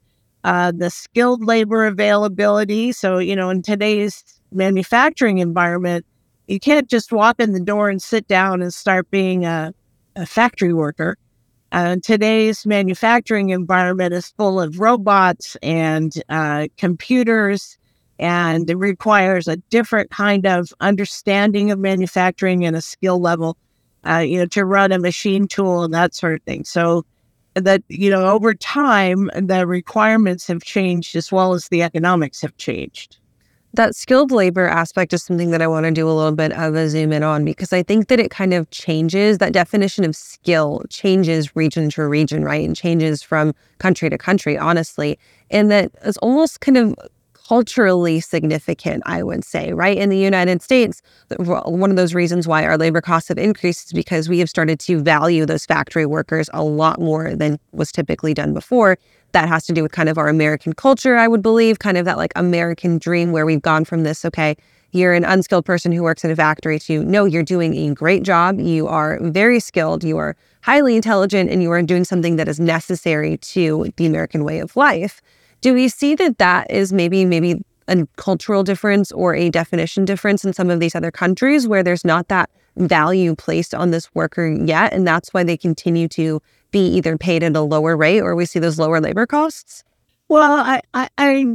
uh, 0.44 0.72
the 0.72 0.90
skilled 0.90 1.44
labor 1.44 1.86
availability. 1.86 2.92
So, 2.92 3.18
you 3.18 3.36
know, 3.36 3.50
in 3.50 3.62
today's 3.62 4.24
manufacturing 4.50 5.38
environment, 5.38 6.04
you 6.46 6.58
can't 6.58 6.88
just 6.88 7.12
walk 7.12 7.36
in 7.38 7.52
the 7.52 7.60
door 7.60 7.88
and 7.88 8.02
sit 8.02 8.26
down 8.28 8.62
and 8.62 8.74
start 8.74 9.10
being 9.10 9.44
a, 9.44 9.72
a 10.16 10.26
factory 10.26 10.72
worker. 10.72 11.16
Uh, 11.70 11.96
today's 12.02 12.66
manufacturing 12.66 13.48
environment 13.48 14.12
is 14.12 14.28
full 14.36 14.60
of 14.60 14.78
robots 14.78 15.56
and 15.62 16.12
uh, 16.28 16.66
computers, 16.76 17.78
and 18.18 18.68
it 18.68 18.76
requires 18.76 19.48
a 19.48 19.56
different 19.70 20.10
kind 20.10 20.46
of 20.46 20.70
understanding 20.80 21.70
of 21.70 21.78
manufacturing 21.78 22.66
and 22.66 22.76
a 22.76 22.82
skill 22.82 23.20
level, 23.20 23.56
uh, 24.06 24.18
you 24.18 24.38
know, 24.38 24.46
to 24.46 24.66
run 24.66 24.92
a 24.92 24.98
machine 24.98 25.48
tool 25.48 25.82
and 25.82 25.94
that 25.94 26.14
sort 26.14 26.34
of 26.34 26.42
thing. 26.42 26.64
So, 26.64 27.04
that 27.54 27.82
you 27.88 28.10
know 28.10 28.26
over 28.26 28.54
time 28.54 29.30
the 29.34 29.66
requirements 29.66 30.46
have 30.46 30.62
changed 30.62 31.16
as 31.16 31.30
well 31.30 31.52
as 31.52 31.68
the 31.68 31.82
economics 31.82 32.40
have 32.40 32.56
changed 32.56 33.18
that 33.74 33.96
skilled 33.96 34.30
labor 34.30 34.66
aspect 34.66 35.12
is 35.12 35.22
something 35.22 35.50
that 35.50 35.62
I 35.62 35.66
want 35.66 35.84
to 35.84 35.92
do 35.92 36.08
a 36.08 36.12
little 36.12 36.32
bit 36.32 36.52
of 36.52 36.74
a 36.74 36.88
zoom 36.90 37.12
in 37.12 37.22
on 37.22 37.44
because 37.44 37.72
I 37.72 37.82
think 37.82 38.08
that 38.08 38.20
it 38.20 38.30
kind 38.30 38.52
of 38.52 38.68
changes 38.70 39.38
that 39.38 39.52
definition 39.52 40.04
of 40.04 40.14
skill 40.14 40.82
changes 40.90 41.56
region 41.56 41.88
to 41.90 42.06
region, 42.06 42.44
right? 42.44 42.64
And 42.64 42.76
changes 42.76 43.22
from 43.22 43.54
country 43.78 44.10
to 44.10 44.18
country, 44.18 44.58
honestly. 44.58 45.18
And 45.50 45.70
that 45.70 45.90
is 46.04 46.18
almost 46.18 46.60
kind 46.60 46.76
of 46.76 46.94
culturally 47.52 48.18
significant, 48.18 49.02
I 49.04 49.22
would 49.22 49.44
say, 49.44 49.74
right? 49.74 49.98
In 49.98 50.08
the 50.08 50.16
United 50.16 50.62
States, 50.62 51.02
one 51.38 51.90
of 51.90 51.96
those 51.96 52.14
reasons 52.14 52.48
why 52.48 52.64
our 52.64 52.78
labor 52.78 53.02
costs 53.02 53.28
have 53.28 53.36
increased 53.36 53.88
is 53.88 53.92
because 53.92 54.26
we 54.26 54.38
have 54.38 54.48
started 54.48 54.80
to 54.80 55.02
value 55.02 55.44
those 55.44 55.66
factory 55.66 56.06
workers 56.06 56.48
a 56.54 56.62
lot 56.62 56.98
more 56.98 57.34
than 57.34 57.58
was 57.72 57.92
typically 57.92 58.32
done 58.32 58.54
before. 58.54 58.96
That 59.32 59.50
has 59.50 59.66
to 59.66 59.74
do 59.74 59.82
with 59.82 59.92
kind 59.92 60.08
of 60.08 60.16
our 60.16 60.28
American 60.28 60.72
culture, 60.72 61.18
I 61.18 61.28
would 61.28 61.42
believe, 61.42 61.78
kind 61.78 61.98
of 61.98 62.06
that 62.06 62.16
like 62.16 62.32
American 62.36 62.96
dream 62.96 63.32
where 63.32 63.44
we've 63.44 63.60
gone 63.60 63.84
from 63.84 64.02
this, 64.02 64.24
okay, 64.24 64.56
you're 64.92 65.12
an 65.12 65.24
unskilled 65.24 65.66
person 65.66 65.92
who 65.92 66.02
works 66.02 66.24
in 66.24 66.30
a 66.30 66.36
factory 66.36 66.78
to 66.78 67.04
no, 67.04 67.26
you're 67.26 67.42
doing 67.42 67.74
a 67.74 67.92
great 67.92 68.22
job. 68.22 68.60
You 68.60 68.88
are 68.88 69.18
very 69.20 69.60
skilled. 69.60 70.04
You 70.04 70.16
are 70.16 70.36
highly 70.62 70.96
intelligent 70.96 71.50
and 71.50 71.62
you 71.62 71.70
are 71.70 71.82
doing 71.82 72.04
something 72.04 72.36
that 72.36 72.48
is 72.48 72.58
necessary 72.58 73.36
to 73.36 73.92
the 73.98 74.06
American 74.06 74.42
way 74.42 74.58
of 74.60 74.74
life. 74.74 75.20
Do 75.62 75.74
we 75.74 75.88
see 75.88 76.14
that 76.16 76.38
that 76.38 76.70
is 76.70 76.92
maybe 76.92 77.24
maybe 77.24 77.62
a 77.88 78.06
cultural 78.16 78.62
difference 78.62 79.10
or 79.12 79.34
a 79.34 79.48
definition 79.50 80.04
difference 80.04 80.44
in 80.44 80.52
some 80.52 80.70
of 80.70 80.80
these 80.80 80.94
other 80.94 81.10
countries 81.10 81.66
where 81.66 81.82
there's 81.82 82.04
not 82.04 82.28
that 82.28 82.50
value 82.76 83.34
placed 83.34 83.74
on 83.74 83.90
this 83.90 84.14
worker 84.14 84.48
yet, 84.48 84.92
and 84.92 85.06
that's 85.06 85.32
why 85.32 85.42
they 85.42 85.56
continue 85.56 86.08
to 86.08 86.40
be 86.70 86.86
either 86.88 87.16
paid 87.16 87.42
at 87.42 87.56
a 87.56 87.60
lower 87.60 87.96
rate 87.96 88.20
or 88.20 88.34
we 88.34 88.46
see 88.46 88.58
those 88.58 88.78
lower 88.78 89.00
labor 89.00 89.26
costs? 89.26 89.84
Well, 90.28 90.52
I, 90.52 90.80
I, 90.94 91.08
I 91.18 91.46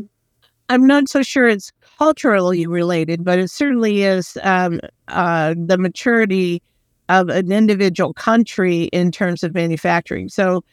I'm 0.69 0.85
not 0.85 1.09
so 1.09 1.23
sure 1.23 1.47
it's 1.47 1.71
culturally 1.97 2.67
related, 2.67 3.23
but 3.23 3.39
it 3.39 3.49
certainly 3.49 4.03
is 4.03 4.37
um, 4.43 4.79
uh, 5.07 5.55
the 5.57 5.77
maturity 5.77 6.61
of 7.09 7.29
an 7.29 7.51
individual 7.51 8.13
country 8.13 8.83
in 8.85 9.11
terms 9.11 9.43
of 9.43 9.53
manufacturing. 9.53 10.29
So 10.29 10.63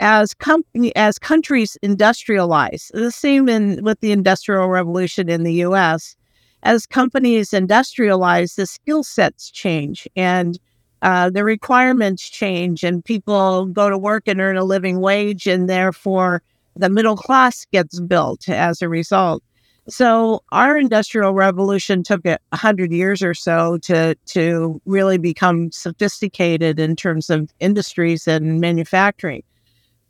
as 0.00 0.34
company 0.34 0.94
as 0.96 1.18
countries 1.18 1.76
industrialize, 1.84 2.90
the 2.92 3.10
same 3.10 3.48
in 3.48 3.82
with 3.82 4.00
the 4.00 4.12
industrial 4.12 4.68
revolution 4.68 5.28
in 5.28 5.44
the 5.44 5.54
U.S. 5.54 6.16
As 6.62 6.86
companies 6.86 7.50
industrialize, 7.50 8.56
the 8.56 8.66
skill 8.66 9.04
sets 9.04 9.50
change 9.50 10.08
and 10.16 10.58
uh, 11.02 11.30
the 11.30 11.44
requirements 11.44 12.28
change, 12.28 12.82
and 12.82 13.04
people 13.04 13.66
go 13.66 13.88
to 13.88 13.96
work 13.96 14.24
and 14.26 14.40
earn 14.40 14.56
a 14.56 14.64
living 14.64 15.00
wage, 15.00 15.46
and 15.46 15.68
therefore 15.68 16.42
the 16.74 16.88
middle 16.88 17.16
class 17.16 17.66
gets 17.72 18.00
built 18.00 18.48
as 18.48 18.82
a 18.82 18.88
result. 18.88 19.42
So 19.88 20.42
our 20.52 20.76
industrial 20.76 21.32
revolution 21.32 22.02
took 22.02 22.26
a 22.26 22.38
hundred 22.52 22.92
years 22.92 23.22
or 23.22 23.32
so 23.32 23.78
to 23.78 24.16
to 24.26 24.82
really 24.84 25.18
become 25.18 25.72
sophisticated 25.72 26.78
in 26.78 26.94
terms 26.94 27.30
of 27.30 27.50
industries 27.58 28.28
and 28.28 28.60
manufacturing. 28.60 29.44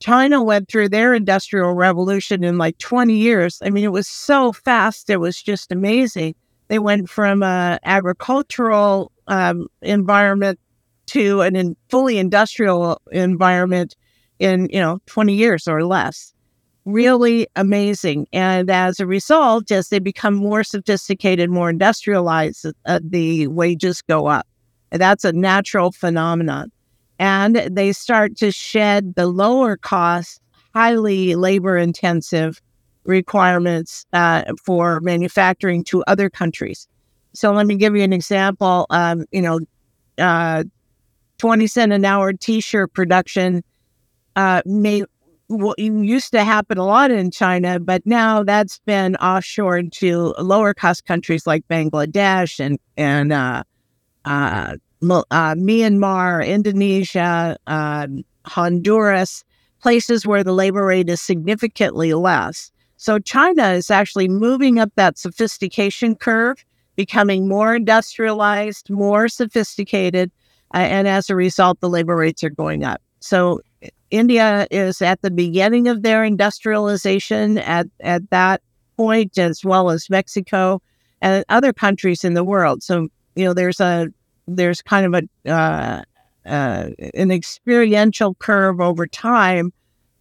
China 0.01 0.43
went 0.43 0.69
through 0.69 0.89
their 0.91 1.15
industrial 1.15 1.73
revolution 1.75 2.45
in 2.45 2.59
like 2.59 2.79
20 2.79 3.15
years. 3.17 3.59
I 3.63 3.71
mean, 3.71 3.85
it 3.85 3.93
was 3.93 4.09
so 4.09 4.53
fast; 4.53 5.11
it 5.11 5.19
was 5.19 5.43
just 5.43 5.73
amazing. 5.73 6.35
They 6.69 6.79
went 6.79 7.09
from 7.11 7.43
a 7.43 7.79
agricultural 7.85 9.13
um, 9.27 9.69
environment 9.83 10.59
to 11.09 11.41
an 11.43 11.57
in 11.57 11.77
fully 11.89 12.19
industrial 12.19 13.01
environment 13.13 13.97
in 14.39 14.69
you 14.71 14.81
know 14.81 15.01
20 15.07 15.35
years 15.35 15.67
or 15.69 15.85
less 15.85 16.33
really 16.85 17.47
amazing. 17.57 18.27
And 18.33 18.71
as 18.71 18.99
a 18.99 19.07
result, 19.07 19.71
as 19.71 19.89
they 19.91 19.99
become 19.99 20.35
more 20.35 20.65
sophisticated, 20.65 21.51
more 21.51 21.71
industrialized, 21.71 22.67
uh, 22.87 23.01
the 23.03 23.47
wages 23.49 24.03
go 24.03 24.27
up. 24.27 24.47
And 24.91 25.01
that's 25.01 25.25
a 25.25 25.33
natural 25.33 25.93
phenomenon. 25.93 26.73
And 27.19 27.57
they 27.57 27.93
start 27.93 28.37
to 28.37 28.53
shed 28.53 29.15
the 29.15 29.27
lower 29.27 29.77
cost, 29.77 30.41
highly 30.75 31.35
labor 31.35 31.77
intensive 31.77 32.61
requirements 33.05 34.07
uh, 34.13 34.45
for 34.65 35.01
manufacturing 35.01 35.83
to 35.85 36.05
other 36.07 36.31
countries. 36.31 36.87
So 37.33 37.53
let 37.53 37.67
me 37.67 37.77
give 37.77 37.97
you 37.97 38.03
an 38.03 38.13
example. 38.13 38.87
Um, 38.91 39.25
you 39.33 39.43
know, 39.43 39.61
uh, 40.19 40.65
20 41.39 41.67
cent 41.67 41.93
an 41.93 42.05
hour 42.05 42.33
t 42.33 42.61
shirt 42.61 42.93
production 42.93 43.63
uh, 44.37 44.63
may 44.67 45.05
what 45.49 45.79
used 45.79 46.33
to 46.33 46.45
happen 46.45 46.77
a 46.77 46.85
lot 46.85 47.11
in 47.11 47.31
China, 47.31 47.81
but 47.81 48.05
now 48.05 48.43
that's 48.43 48.81
been 48.81 49.17
offshored 49.21 49.91
to 49.93 50.35
lower 50.39 50.75
cost 50.75 51.07
countries 51.07 51.47
like 51.47 51.67
Bangladesh 51.69 52.61
and 52.61 52.79
and 52.97 53.33
uh, 53.33 53.63
uh, 55.03 55.23
uh, 55.31 55.55
Myanmar, 55.55 56.47
Indonesia, 56.47 57.57
um, 57.67 58.25
Honduras, 58.47 59.45
places 59.81 60.27
where 60.27 60.43
the 60.43 60.53
labor 60.53 60.85
rate 60.85 61.09
is 61.09 61.21
significantly 61.21 62.15
less. 62.15 62.71
So 62.97 63.19
China 63.19 63.69
is 63.71 63.91
actually 63.91 64.29
moving 64.29 64.79
up 64.79 64.91
that 64.97 65.19
sophistication 65.19 66.17
curve, 66.17 66.65
becoming 66.97 67.49
more 67.49 67.77
industrialized, 67.77 68.91
more 68.91 69.29
sophisticated, 69.29 70.33
uh, 70.75 70.79
and 70.79 71.07
as 71.07 71.31
a 71.31 71.37
result, 71.37 71.81
the 71.81 71.89
labor 71.89 72.17
rates 72.17 72.43
are 72.43 72.51
going 72.51 72.85
up. 72.85 73.01
So 73.21 73.61
India 74.11 74.67
is 74.71 75.01
at 75.01 75.23
the 75.23 75.31
beginning 75.31 75.87
of 75.89 76.03
their 76.03 76.25
industrialization 76.25 77.59
at, 77.59 77.87
at 78.01 78.29
that 78.31 78.63
point, 78.97 79.39
as 79.39 79.65
well 79.65 79.91
as 79.91 80.11
Mexico 80.11 80.83
and 81.21 81.45
other 81.49 81.73
countries 81.73 82.25
in 82.25 82.35
the 82.35 82.45
world. 82.45 82.83
So, 82.83 83.09
you 83.37 83.45
know, 83.45 83.55
there's 83.55 83.81
a 83.81 84.09
there's 84.49 84.83
kind 84.83 85.15
of 85.15 85.23
a 85.47 85.51
uh, 85.51 86.03
uh, 86.47 86.91
an 87.15 87.31
experiential 87.31 88.35
curve 88.35 88.81
over 88.81 89.07
time 89.07 89.73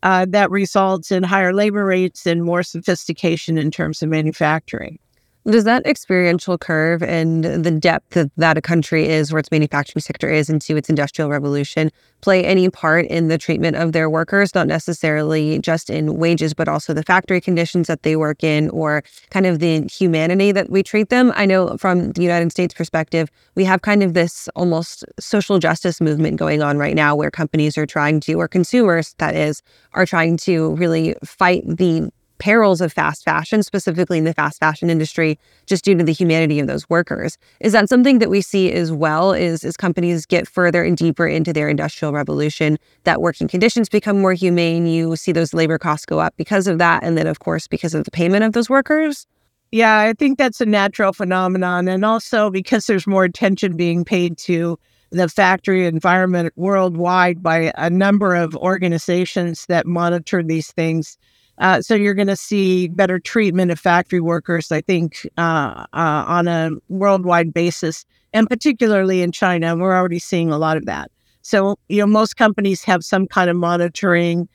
uh, 0.03 0.25
that 0.29 0.51
results 0.51 1.11
in 1.11 1.23
higher 1.23 1.53
labor 1.53 1.85
rates 1.85 2.27
and 2.27 2.43
more 2.43 2.63
sophistication 2.63 3.57
in 3.57 3.71
terms 3.71 4.01
of 4.01 4.09
manufacturing. 4.09 4.99
Does 5.49 5.63
that 5.63 5.85
experiential 5.85 6.57
curve 6.57 7.01
and 7.01 7.45
the 7.45 7.71
depth 7.71 8.17
that, 8.35 8.57
a 8.57 8.61
country 8.61 9.07
is, 9.07 9.31
where 9.31 9.39
its 9.39 9.49
manufacturing 9.49 10.01
sector 10.01 10.29
is 10.29 10.49
into 10.49 10.75
its 10.75 10.89
industrial 10.89 11.29
revolution, 11.29 11.89
play 12.19 12.43
any 12.43 12.69
part 12.69 13.05
in 13.05 13.29
the 13.29 13.37
treatment 13.37 13.77
of 13.77 13.93
their 13.93 14.09
workers? 14.09 14.53
Not 14.53 14.67
necessarily 14.67 15.59
just 15.59 15.89
in 15.89 16.17
wages, 16.17 16.53
but 16.53 16.67
also 16.67 16.93
the 16.93 17.01
factory 17.01 17.39
conditions 17.39 17.87
that 17.87 18.03
they 18.03 18.17
work 18.17 18.43
in 18.43 18.69
or 18.71 19.03
kind 19.29 19.45
of 19.45 19.59
the 19.59 19.83
humanity 19.83 20.51
that 20.51 20.69
we 20.69 20.83
treat 20.83 21.07
them. 21.07 21.31
I 21.33 21.45
know 21.45 21.77
from 21.77 22.11
the 22.11 22.23
United 22.23 22.51
States 22.51 22.73
perspective, 22.73 23.29
we 23.55 23.63
have 23.63 23.83
kind 23.83 24.03
of 24.03 24.15
this 24.15 24.49
almost 24.53 25.05
social 25.17 25.59
justice 25.59 26.01
movement 26.01 26.35
going 26.35 26.61
on 26.61 26.77
right 26.77 26.95
now 26.95 27.15
where 27.15 27.31
companies 27.31 27.77
are 27.77 27.85
trying 27.85 28.19
to, 28.21 28.33
or 28.33 28.49
consumers, 28.49 29.15
that 29.19 29.33
is, 29.33 29.63
are 29.93 30.05
trying 30.05 30.35
to 30.37 30.75
really 30.75 31.15
fight 31.23 31.63
the 31.65 32.09
perils 32.39 32.81
of 32.81 32.93
fast 32.93 33.23
fashion, 33.23 33.63
specifically 33.63 34.17
in 34.17 34.23
the 34.23 34.33
fast 34.33 34.59
fashion 34.59 34.89
industry, 34.89 35.39
just 35.65 35.83
due 35.83 35.95
to 35.95 36.03
the 36.03 36.13
humanity 36.13 36.59
of 36.59 36.67
those 36.67 36.89
workers. 36.89 37.37
Is 37.59 37.73
that 37.73 37.89
something 37.89 38.19
that 38.19 38.29
we 38.29 38.41
see 38.41 38.71
as 38.71 38.91
well? 38.91 39.33
Is 39.33 39.63
as 39.63 39.77
companies 39.77 40.25
get 40.25 40.47
further 40.47 40.83
and 40.83 40.97
deeper 40.97 41.27
into 41.27 41.53
their 41.53 41.69
industrial 41.69 42.13
revolution, 42.13 42.77
that 43.03 43.21
working 43.21 43.47
conditions 43.47 43.89
become 43.89 44.21
more 44.21 44.33
humane. 44.33 44.87
You 44.87 45.15
see 45.15 45.31
those 45.31 45.53
labor 45.53 45.77
costs 45.77 46.05
go 46.05 46.19
up 46.19 46.33
because 46.37 46.67
of 46.67 46.77
that, 46.77 47.03
and 47.03 47.17
then 47.17 47.27
of 47.27 47.39
course 47.39 47.67
because 47.67 47.93
of 47.93 48.05
the 48.05 48.11
payment 48.11 48.43
of 48.43 48.53
those 48.53 48.69
workers. 48.69 49.27
Yeah, 49.71 49.99
I 49.99 50.13
think 50.13 50.37
that's 50.37 50.61
a 50.61 50.65
natural 50.65 51.11
phenomenon, 51.11 51.87
and 51.89 52.05
also 52.05 52.49
because 52.49 52.85
there's 52.85 53.05
more 53.05 53.25
attention 53.25 53.75
being 53.75 54.05
paid 54.05 54.37
to 54.39 54.79
the 55.11 55.29
factory 55.29 55.85
environment 55.85 56.53
worldwide 56.55 57.41
by 57.41 57.71
a 57.75 57.89
number 57.89 58.35
of 58.35 58.55
organizations 58.55 59.65
that 59.67 59.85
monitor 59.85 60.43
these 60.43 60.71
things 60.71 61.17
uh, 61.59 61.81
so 61.81 61.95
you're 61.95 62.13
going 62.13 62.27
to 62.27 62.35
see 62.35 62.87
better 62.87 63.19
treatment 63.19 63.71
of 63.71 63.79
factory 63.79 64.21
workers, 64.21 64.71
I 64.71 64.81
think, 64.81 65.27
uh, 65.37 65.85
uh, 65.93 66.23
on 66.27 66.47
a 66.47 66.71
worldwide 66.89 67.53
basis, 67.53 68.05
and 68.33 68.47
particularly 68.49 69.21
in 69.21 69.31
China. 69.31 69.75
We're 69.75 69.95
already 69.95 70.19
seeing 70.19 70.51
a 70.51 70.57
lot 70.57 70.77
of 70.77 70.85
that. 70.85 71.11
So 71.41 71.77
you 71.89 71.99
know, 71.99 72.07
most 72.07 72.35
companies 72.35 72.83
have 72.83 73.03
some 73.03 73.27
kind 73.27 73.49
of 73.49 73.55
monitoring 73.55 74.47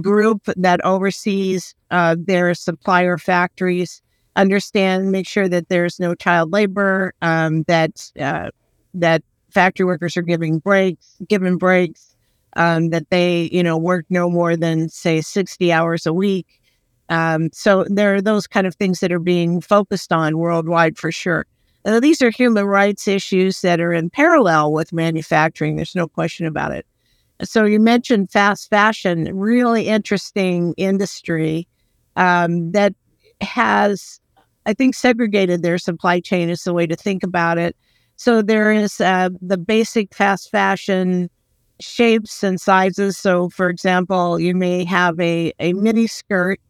group 0.00 0.42
that 0.56 0.84
oversees 0.84 1.74
uh, 1.90 2.16
their 2.18 2.54
supplier 2.54 3.18
factories. 3.18 4.02
Understand, 4.36 5.10
make 5.10 5.26
sure 5.26 5.48
that 5.48 5.68
there's 5.68 5.98
no 5.98 6.14
child 6.14 6.52
labor, 6.52 7.12
um, 7.22 7.62
that 7.64 8.10
uh, 8.20 8.50
that 8.94 9.22
factory 9.50 9.86
workers 9.86 10.16
are 10.16 10.22
giving 10.22 10.58
breaks, 10.58 11.16
given 11.28 11.56
breaks, 11.56 12.09
um, 12.56 12.90
that 12.90 13.08
they, 13.10 13.48
you 13.52 13.62
know, 13.62 13.76
work 13.76 14.06
no 14.10 14.28
more 14.28 14.56
than 14.56 14.88
say 14.88 15.20
60 15.20 15.72
hours 15.72 16.06
a 16.06 16.12
week. 16.12 16.46
Um, 17.08 17.50
so 17.52 17.84
there 17.88 18.14
are 18.14 18.22
those 18.22 18.46
kind 18.46 18.66
of 18.66 18.74
things 18.74 19.00
that 19.00 19.12
are 19.12 19.18
being 19.18 19.60
focused 19.60 20.12
on 20.12 20.38
worldwide 20.38 20.96
for 20.96 21.10
sure. 21.10 21.46
Uh, 21.84 21.98
these 21.98 22.22
are 22.22 22.30
human 22.30 22.66
rights 22.66 23.08
issues 23.08 23.62
that 23.62 23.80
are 23.80 23.92
in 23.92 24.10
parallel 24.10 24.72
with 24.72 24.92
manufacturing. 24.92 25.76
There's 25.76 25.96
no 25.96 26.06
question 26.06 26.46
about 26.46 26.72
it. 26.72 26.86
So 27.42 27.64
you 27.64 27.80
mentioned 27.80 28.30
fast 28.30 28.68
fashion, 28.68 29.34
really 29.34 29.88
interesting 29.88 30.74
industry 30.76 31.66
um, 32.16 32.72
that 32.72 32.94
has, 33.40 34.20
I 34.66 34.74
think, 34.74 34.94
segregated 34.94 35.62
their 35.62 35.78
supply 35.78 36.20
chain 36.20 36.50
is 36.50 36.64
the 36.64 36.74
way 36.74 36.86
to 36.86 36.96
think 36.96 37.22
about 37.22 37.56
it. 37.56 37.76
So 38.16 38.42
there 38.42 38.70
is 38.72 39.00
uh, 39.00 39.30
the 39.40 39.56
basic 39.56 40.14
fast 40.14 40.50
fashion 40.50 41.30
shapes 41.80 42.42
and 42.42 42.60
sizes. 42.60 43.16
So, 43.16 43.48
for 43.48 43.68
example, 43.68 44.38
you 44.38 44.54
may 44.54 44.84
have 44.84 45.18
a, 45.20 45.52
a 45.58 45.72
mini 45.72 46.06
skirt 46.06 46.60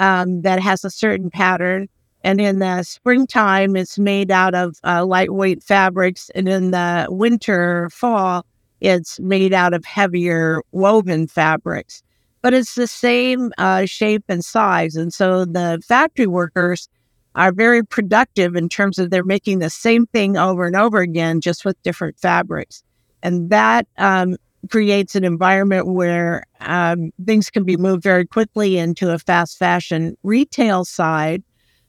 um, 0.00 0.42
that 0.42 0.60
has 0.60 0.84
a 0.84 0.90
certain 0.90 1.30
pattern. 1.30 1.88
And 2.24 2.40
in 2.40 2.58
the 2.58 2.82
springtime, 2.82 3.76
it's 3.76 3.98
made 3.98 4.30
out 4.30 4.54
of 4.54 4.76
uh, 4.84 5.06
lightweight 5.06 5.62
fabrics. 5.62 6.30
And 6.34 6.48
in 6.48 6.72
the 6.72 7.06
winter, 7.08 7.88
fall, 7.90 8.44
it's 8.80 9.20
made 9.20 9.52
out 9.52 9.72
of 9.72 9.84
heavier 9.84 10.62
woven 10.72 11.26
fabrics. 11.26 12.02
But 12.42 12.54
it's 12.54 12.74
the 12.74 12.86
same 12.86 13.52
uh, 13.58 13.86
shape 13.86 14.24
and 14.28 14.44
size. 14.44 14.96
And 14.96 15.12
so 15.12 15.44
the 15.44 15.80
factory 15.86 16.26
workers 16.26 16.88
are 17.34 17.52
very 17.52 17.84
productive 17.84 18.56
in 18.56 18.68
terms 18.68 18.98
of 18.98 19.10
they're 19.10 19.24
making 19.24 19.60
the 19.60 19.70
same 19.70 20.06
thing 20.06 20.36
over 20.36 20.66
and 20.66 20.76
over 20.76 20.98
again, 20.98 21.40
just 21.40 21.64
with 21.64 21.80
different 21.82 22.18
fabrics. 22.18 22.82
And 23.22 23.50
that 23.50 23.86
um, 23.96 24.36
creates 24.70 25.14
an 25.14 25.24
environment 25.24 25.86
where 25.86 26.44
um, 26.60 27.10
things 27.24 27.50
can 27.50 27.64
be 27.64 27.76
moved 27.76 28.02
very 28.02 28.26
quickly 28.26 28.78
into 28.78 29.12
a 29.12 29.18
fast 29.18 29.58
fashion 29.58 30.16
retail 30.22 30.84
side. 30.84 31.42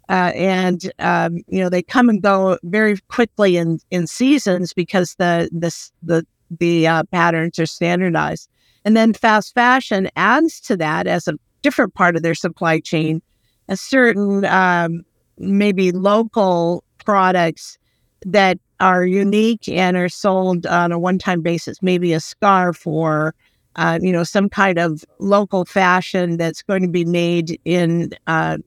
Uh, 0.07 0.31
and 0.33 0.91
um, 0.97 1.37
you 1.47 1.59
know 1.59 1.69
they 1.69 1.83
come 1.83 2.09
and 2.09 2.23
go 2.23 2.57
very 2.63 2.97
quickly 3.09 3.57
in, 3.57 3.79
in 3.91 4.07
seasons 4.07 4.73
because 4.73 5.15
the 5.19 5.47
the 5.51 5.71
the, 6.01 6.25
the 6.59 6.87
uh, 6.87 7.03
patterns 7.11 7.59
are 7.59 7.67
standardized. 7.67 8.49
And 8.85 8.97
then 8.97 9.13
fast 9.13 9.53
fashion 9.53 10.09
adds 10.15 10.59
to 10.61 10.77
that 10.77 11.05
as 11.05 11.27
a 11.27 11.33
different 11.61 11.93
part 11.93 12.15
of 12.15 12.23
their 12.23 12.33
supply 12.33 12.79
chain, 12.79 13.21
a 13.67 13.77
certain 13.77 14.45
um, 14.45 15.03
maybe 15.37 15.91
local 15.91 16.83
products 17.05 17.77
that 18.25 18.57
are 18.79 19.05
unique 19.05 19.67
and 19.67 19.97
are 19.97 20.09
sold 20.09 20.65
on 20.65 20.91
a 20.91 20.99
one-time 20.99 21.41
basis, 21.41 21.81
maybe 21.81 22.13
a 22.13 22.19
scarf 22.19 22.85
or 22.87 23.35
uh, 23.75 23.99
you 24.01 24.11
know 24.11 24.23
some 24.23 24.49
kind 24.49 24.77
of 24.77 25.05
local 25.19 25.65
fashion 25.65 26.37
that's 26.37 26.61
going 26.63 26.81
to 26.81 26.87
be 26.87 27.05
made 27.05 27.59
in 27.65 28.11
uh, 28.27 28.57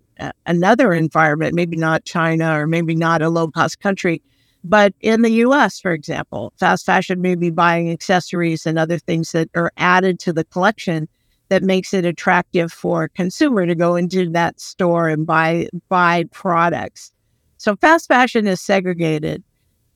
another 0.46 0.92
environment, 0.92 1.54
maybe 1.54 1.76
not 1.76 2.04
China 2.04 2.58
or 2.58 2.66
maybe 2.66 2.94
not 2.94 3.22
a 3.22 3.28
low-cost 3.28 3.80
country, 3.80 4.22
but 4.64 4.94
in 5.00 5.22
the 5.22 5.30
U.S., 5.30 5.80
for 5.80 5.92
example, 5.92 6.52
fast 6.56 6.86
fashion 6.86 7.20
may 7.20 7.34
be 7.34 7.50
buying 7.50 7.90
accessories 7.90 8.66
and 8.66 8.78
other 8.78 8.98
things 8.98 9.32
that 9.32 9.48
are 9.54 9.72
added 9.76 10.20
to 10.20 10.32
the 10.32 10.44
collection 10.44 11.08
that 11.48 11.62
makes 11.62 11.92
it 11.92 12.04
attractive 12.04 12.72
for 12.72 13.04
a 13.04 13.08
consumer 13.10 13.66
to 13.66 13.74
go 13.74 13.96
into 13.96 14.30
that 14.30 14.60
store 14.60 15.08
and 15.08 15.26
buy 15.26 15.68
buy 15.88 16.24
products. 16.30 17.12
So 17.58 17.76
fast 17.76 18.08
fashion 18.08 18.46
is 18.46 18.60
segregated. 18.60 19.42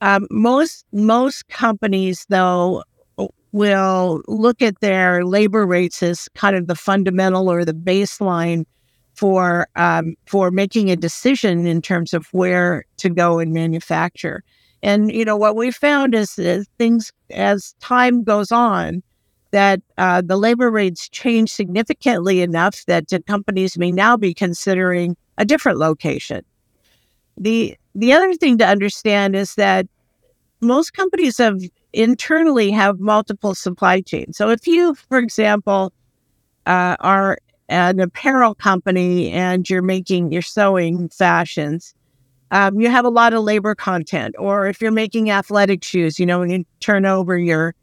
Um, 0.01 0.27
most 0.31 0.85
most 0.93 1.49
companies, 1.49 2.27
though, 2.29 2.83
will 3.53 4.23
look 4.29 4.61
at 4.61 4.81
their 4.81 5.25
labor 5.25 5.67
rates 5.67 6.03
as 6.03 6.29
kind 6.35 6.55
of 6.57 6.67
the 6.67 6.75
fundamental 6.75 7.51
or 7.51 7.65
the 7.65 7.73
baseline 7.73 8.65
for 9.15 9.67
um, 9.77 10.15
for 10.27 10.51
making 10.51 10.91
a 10.91 10.97
decision 10.97 11.67
in 11.67 11.81
terms 11.81 12.13
of 12.13 12.27
where 12.33 12.85
to 12.99 13.09
go 13.09 13.39
and 13.39 13.53
manufacture. 13.53 14.45
And 14.83 15.11
you 15.11 15.25
know 15.25 15.37
what 15.37 15.57
we 15.57 15.71
found 15.71 16.15
is, 16.15 16.39
is 16.39 16.67
things 16.79 17.11
as 17.31 17.75
time 17.81 18.23
goes 18.23 18.53
on, 18.53 19.03
that 19.53 19.81
uh, 19.97 20.21
the 20.21 20.37
labor 20.37 20.71
rates 20.71 21.09
change 21.09 21.51
significantly 21.51 22.43
enough 22.43 22.85
that 22.87 23.07
companies 23.27 23.79
may 23.79 23.91
now 23.91 24.17
be 24.19 24.35
considering 24.35 25.17
a 25.39 25.47
different 25.47 25.79
location. 25.79 26.45
The 27.39 27.77
the 27.95 28.13
other 28.13 28.35
thing 28.35 28.59
to 28.59 28.67
understand 28.67 29.35
is 29.37 29.55
that 29.55 29.87
most 30.61 30.93
companies 30.93 31.39
have 31.39 31.61
internally 31.93 32.71
have 32.71 33.01
multiple 33.01 33.55
supply 33.55 34.01
chains. 34.01 34.37
So 34.37 34.51
if 34.51 34.67
you, 34.67 34.95
for 34.95 35.19
example, 35.19 35.93
uh, 36.67 36.97
are 37.01 37.39
an 37.69 38.01
apparel 38.01 38.55
company 38.55 39.31
and 39.31 39.69
you're 39.69 39.83
making 39.83 40.33
you're 40.33 40.43
sewing 40.43 41.09
fashions, 41.09 41.95
um, 42.51 42.81
you 42.81 42.89
have 42.91 43.05
a 43.05 43.11
lot 43.11 43.33
of 43.33 43.43
labor 43.43 43.75
content. 43.75 44.35
Or 44.39 44.67
if 44.67 44.81
you're 44.81 44.93
making 44.93 45.31
athletic 45.31 45.83
shoes, 45.83 46.19
you 46.19 46.27
know, 46.27 46.41
when 46.41 46.51
you 46.51 46.65
turn 46.81 47.07
over 47.07 47.39
your 47.39 47.75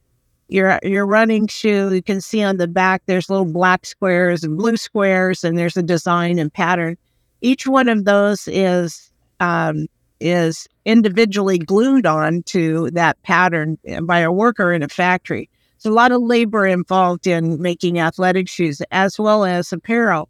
your 0.47 0.79
your 0.83 1.05
running 1.05 1.47
shoe, 1.47 1.93
you 1.93 2.03
can 2.03 2.21
see 2.21 2.43
on 2.43 2.57
the 2.57 2.67
back 2.67 3.03
there's 3.05 3.29
little 3.29 3.45
black 3.45 3.85
squares 3.85 4.43
and 4.43 4.57
blue 4.57 4.77
squares, 4.77 5.43
and 5.43 5.57
there's 5.57 5.77
a 5.77 5.83
design 5.83 6.39
and 6.39 6.53
pattern. 6.53 6.97
Each 7.41 7.67
one 7.67 7.89
of 7.89 8.05
those 8.05 8.47
is 8.47 9.11
um, 9.43 9.87
is 10.21 10.67
individually 10.85 11.57
glued 11.57 12.05
on 12.05 12.43
to 12.43 12.89
that 12.91 13.21
pattern 13.23 13.77
by 14.03 14.19
a 14.19 14.31
worker 14.31 14.71
in 14.71 14.81
a 14.81 14.87
factory. 14.87 15.49
So 15.79 15.91
a 15.91 15.93
lot 15.93 16.13
of 16.13 16.21
labor 16.21 16.65
involved 16.65 17.27
in 17.27 17.61
making 17.61 17.99
athletic 17.99 18.47
shoes 18.47 18.81
as 18.91 19.19
well 19.19 19.43
as 19.43 19.73
apparel. 19.73 20.29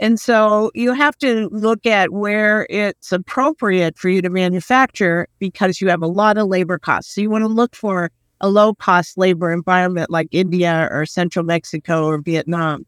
And 0.00 0.18
so 0.18 0.70
you 0.74 0.94
have 0.94 1.16
to 1.18 1.50
look 1.52 1.84
at 1.84 2.10
where 2.10 2.66
it's 2.70 3.12
appropriate 3.12 3.98
for 3.98 4.08
you 4.08 4.22
to 4.22 4.30
manufacture 4.30 5.28
because 5.38 5.80
you 5.80 5.88
have 5.90 6.02
a 6.02 6.06
lot 6.06 6.38
of 6.38 6.48
labor 6.48 6.78
costs. 6.78 7.14
So 7.14 7.20
you 7.20 7.28
want 7.28 7.42
to 7.42 7.48
look 7.48 7.76
for 7.76 8.10
a 8.40 8.48
low 8.48 8.74
cost 8.74 9.18
labor 9.18 9.52
environment 9.52 10.10
like 10.10 10.28
India 10.32 10.88
or 10.90 11.04
Central 11.04 11.44
Mexico 11.44 12.06
or 12.06 12.18
Vietnam. 12.18 12.86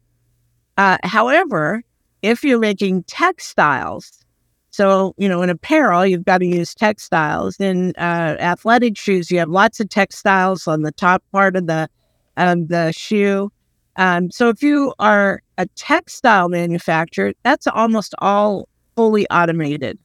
Uh, 0.75 0.97
however, 1.03 1.83
if 2.23 2.43
you're 2.43 2.59
making 2.59 3.03
textiles, 3.03 4.25
so, 4.77 5.15
you 5.17 5.27
know, 5.27 5.41
in 5.41 5.49
apparel, 5.49 6.05
you've 6.05 6.23
got 6.23 6.37
to 6.37 6.45
use 6.45 6.75
textiles. 6.75 7.59
In 7.59 7.93
uh, 7.97 8.37
athletic 8.39 8.95
shoes, 8.95 9.31
you 9.31 9.39
have 9.39 9.49
lots 9.49 9.79
of 9.79 9.89
textiles 9.89 10.67
on 10.67 10.83
the 10.83 10.91
top 10.91 11.23
part 11.31 11.55
of 11.55 11.65
the 11.65 11.89
um, 12.37 12.67
the 12.67 12.91
shoe. 12.91 13.51
Um, 13.95 14.29
so, 14.29 14.49
if 14.49 14.61
you 14.61 14.93
are 14.99 15.41
a 15.57 15.65
textile 15.77 16.47
manufacturer, 16.49 17.33
that's 17.41 17.65
almost 17.65 18.13
all 18.19 18.69
fully 18.95 19.27
automated. 19.31 19.97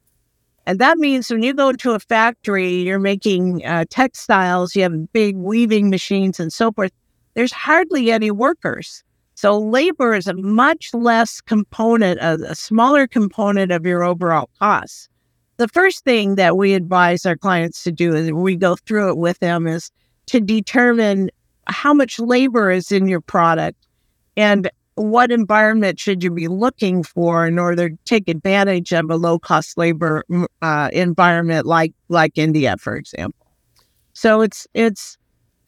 And 0.65 0.79
that 0.79 0.97
means 0.97 1.29
when 1.29 1.43
you 1.43 1.53
go 1.53 1.69
into 1.69 1.91
a 1.91 2.01
factory, 2.01 2.73
you're 2.73 2.99
making 2.99 3.67
uh, 3.67 3.85
textiles, 3.91 4.75
you 4.75 4.85
have 4.85 5.13
big 5.13 5.37
weaving 5.37 5.91
machines 5.91 6.41
and 6.41 6.51
so 6.51 6.73
forth. 6.73 6.93
There's 7.35 7.53
hardly 7.53 8.11
any 8.11 8.31
workers. 8.31 9.05
So 9.43 9.59
labor 9.59 10.15
is 10.15 10.29
a 10.29 10.35
much 10.35 10.95
less 10.95 11.41
component, 11.41 12.21
a, 12.21 12.55
smaller 12.55 13.09
component 13.09 13.73
of 13.73 13.85
your 13.85 14.05
overall 14.05 14.49
costs. 14.61 15.09
The 15.57 15.67
first 15.67 16.05
thing 16.05 16.37
that 16.37 16.57
we 16.57 16.75
advise 16.75 17.27
our 17.27 17.37
clients 17.37 17.83
to 17.83 17.91
do 17.91 18.15
is 18.15 18.31
we 18.31 18.55
go 18.55 18.77
through 18.77 19.09
it 19.09 19.19
with 19.19 19.41
them 19.41 19.67
is 19.67 19.91
to 20.27 20.39
determine 20.39 21.29
how 21.67 21.93
much 21.93 22.21
labor 22.21 22.71
is 22.71 22.93
in 22.93 23.09
your 23.09 23.21
product 23.21 23.85
and 24.37 24.71
what 24.95 25.33
environment 25.33 25.99
should 25.99 26.23
you 26.23 26.31
be 26.31 26.47
looking 26.47 27.03
for 27.03 27.45
in 27.45 27.59
order 27.59 27.89
to 27.89 27.97
take 28.05 28.29
advantage 28.29 28.93
of 28.93 29.11
a 29.11 29.17
low 29.17 29.41
cost 29.41 29.77
labor 29.77 30.23
uh, 30.63 30.89
environment 30.93 31.67
like 31.67 31.93
like 32.09 32.39
India, 32.39 32.77
for 32.79 32.95
example. 32.95 33.49
So 34.13 34.41
it's 34.41 34.69
it's 34.73 35.19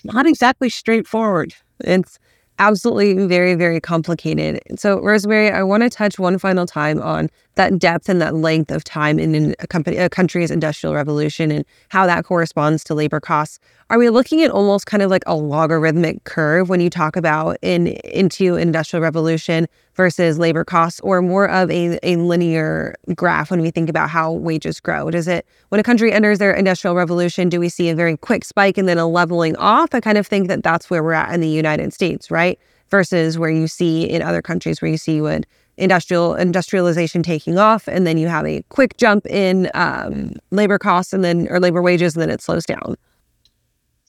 not 0.05 0.29
exactly 0.29 0.69
straightforward. 0.69 1.53
It's 1.81 2.21
absolutely 2.59 3.27
very, 3.27 3.55
very 3.55 3.81
complicated. 3.81 4.61
So, 4.77 5.01
Rosemary, 5.01 5.51
I 5.51 5.63
want 5.63 5.83
to 5.83 5.91
touch 5.91 6.19
one 6.19 6.39
final 6.39 6.67
time 6.67 7.01
on 7.01 7.31
that 7.57 7.79
depth 7.79 8.09
and 8.09 8.21
that 8.21 8.35
length 8.35 8.71
of 8.71 8.85
time 8.85 9.19
in 9.19 9.55
a, 9.59 9.67
company, 9.67 9.97
a 9.97 10.09
country's 10.09 10.51
industrial 10.51 10.95
revolution 10.95 11.51
and 11.51 11.65
how 11.89 12.07
that 12.07 12.25
corresponds 12.25 12.85
to 12.85 12.95
labor 12.95 13.21
costs. 13.21 13.59
Are 13.91 13.99
we 13.99 14.09
looking 14.11 14.43
at 14.43 14.51
almost 14.51 14.87
kind 14.87 15.03
of 15.03 15.11
like 15.11 15.25
a 15.27 15.35
logarithmic 15.35 16.25
curve 16.25 16.69
when 16.69 16.81
you 16.81 16.91
talk 16.91 17.17
about 17.17 17.57
in 17.63 17.89
into 17.89 18.57
industrial 18.57 19.03
revolution 19.03 19.69
versus 19.95 20.39
labor 20.39 20.65
costs, 20.65 21.01
or 21.01 21.23
more 21.23 21.49
of 21.49 21.71
a, 21.71 21.99
a 22.03 22.17
linear 22.17 22.95
graph 23.15 23.51
when 23.51 23.61
we 23.61 23.71
think 23.71 23.89
about 23.89 24.11
how 24.11 24.33
wages 24.33 24.81
grow? 24.81 25.11
Does 25.11 25.29
it 25.29 25.47
when 25.69 25.81
a 25.81 25.85
country 25.85 26.13
enters 26.13 26.39
their 26.39 26.53
industrial 26.53 26.97
revolution, 26.97 27.49
do 27.49 27.61
we 27.61 27.69
see 27.69 27.89
a 27.89 27.95
very 27.95 28.17
quick 28.17 28.45
spike 28.45 28.79
and 28.79 28.89
then 28.89 28.99
a 28.99 29.07
leveling 29.07 29.57
off? 29.57 29.95
I 29.95 30.01
kind 30.01 30.19
of 30.19 30.27
think 30.27 30.49
that 30.49 30.63
that's 30.63 30.91
where 30.91 31.03
we're 31.03 31.13
at 31.13 31.33
in 31.33 31.41
the 31.41 31.49
United 31.49 31.93
States, 31.93 32.31
right? 32.31 32.59
Versus 32.91 33.39
where 33.39 33.51
you 33.51 33.67
see 33.67 34.05
in 34.05 34.23
other 34.23 34.43
countries 34.43 34.83
where 34.83 34.91
you 34.91 34.99
see 34.99 35.21
when 35.21 35.45
industrial 35.77 36.35
industrialization 36.35 37.23
taking 37.23 37.59
off, 37.59 37.89
and 37.89 38.07
then 38.07 38.17
you 38.19 38.29
have 38.29 38.47
a 38.47 38.63
quick 38.69 38.97
jump 38.97 39.27
in 39.27 39.71
um, 39.75 40.33
labor 40.51 40.79
costs 40.79 41.13
and 41.13 41.25
then 41.25 41.49
or 41.51 41.59
labor 41.61 41.83
wages, 41.83 42.15
and 42.15 42.23
then 42.23 42.31
it 42.31 42.41
slows 42.41 42.65
down. 42.65 42.97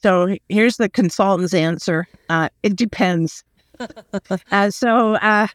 So 0.02 0.38
here's 0.50 0.78
the 0.78 0.90
consultant's 0.90 1.54
answer. 1.54 2.08
Uh, 2.30 2.50
it 2.62 2.76
depends. 2.76 3.44
uh, 4.52 4.70
so 4.70 5.16
uh, 5.16 5.48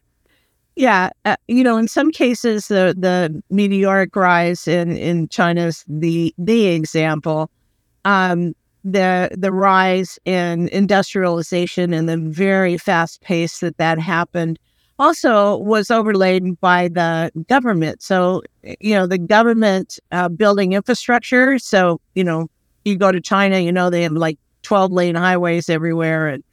yeah, 0.76 1.10
uh, 1.24 1.36
you 1.48 1.64
know, 1.64 1.76
in 1.76 1.88
some 1.88 2.10
cases, 2.10 2.68
the 2.68 2.94
the 2.96 3.42
meteoric 3.50 4.14
rise 4.16 4.66
in 4.66 4.96
in 4.96 5.28
China's 5.28 5.84
the 5.88 6.34
the 6.38 6.66
example. 6.68 7.50
Um, 8.04 8.54
the 8.82 9.30
the 9.36 9.52
rise 9.52 10.18
in 10.24 10.68
industrialization 10.68 11.92
and 11.92 12.08
the 12.08 12.16
very 12.16 12.78
fast 12.78 13.20
pace 13.20 13.58
that 13.60 13.76
that 13.76 13.98
happened 13.98 14.58
also 14.98 15.56
was 15.58 15.90
overlaid 15.90 16.60
by 16.60 16.88
the 16.88 17.30
government. 17.48 18.02
So, 18.02 18.42
you 18.80 18.94
know, 18.94 19.06
the 19.06 19.18
government 19.18 19.98
uh, 20.12 20.28
building 20.28 20.72
infrastructure. 20.74 21.58
So, 21.58 22.00
you 22.14 22.22
know, 22.22 22.48
you 22.84 22.96
go 22.96 23.10
to 23.10 23.20
China, 23.20 23.58
you 23.58 23.72
know, 23.72 23.90
they 23.90 24.02
have 24.02 24.12
like 24.12 24.38
12 24.62 24.92
lane 24.92 25.14
highways 25.14 25.68
everywhere 25.68 26.28
and 26.28 26.44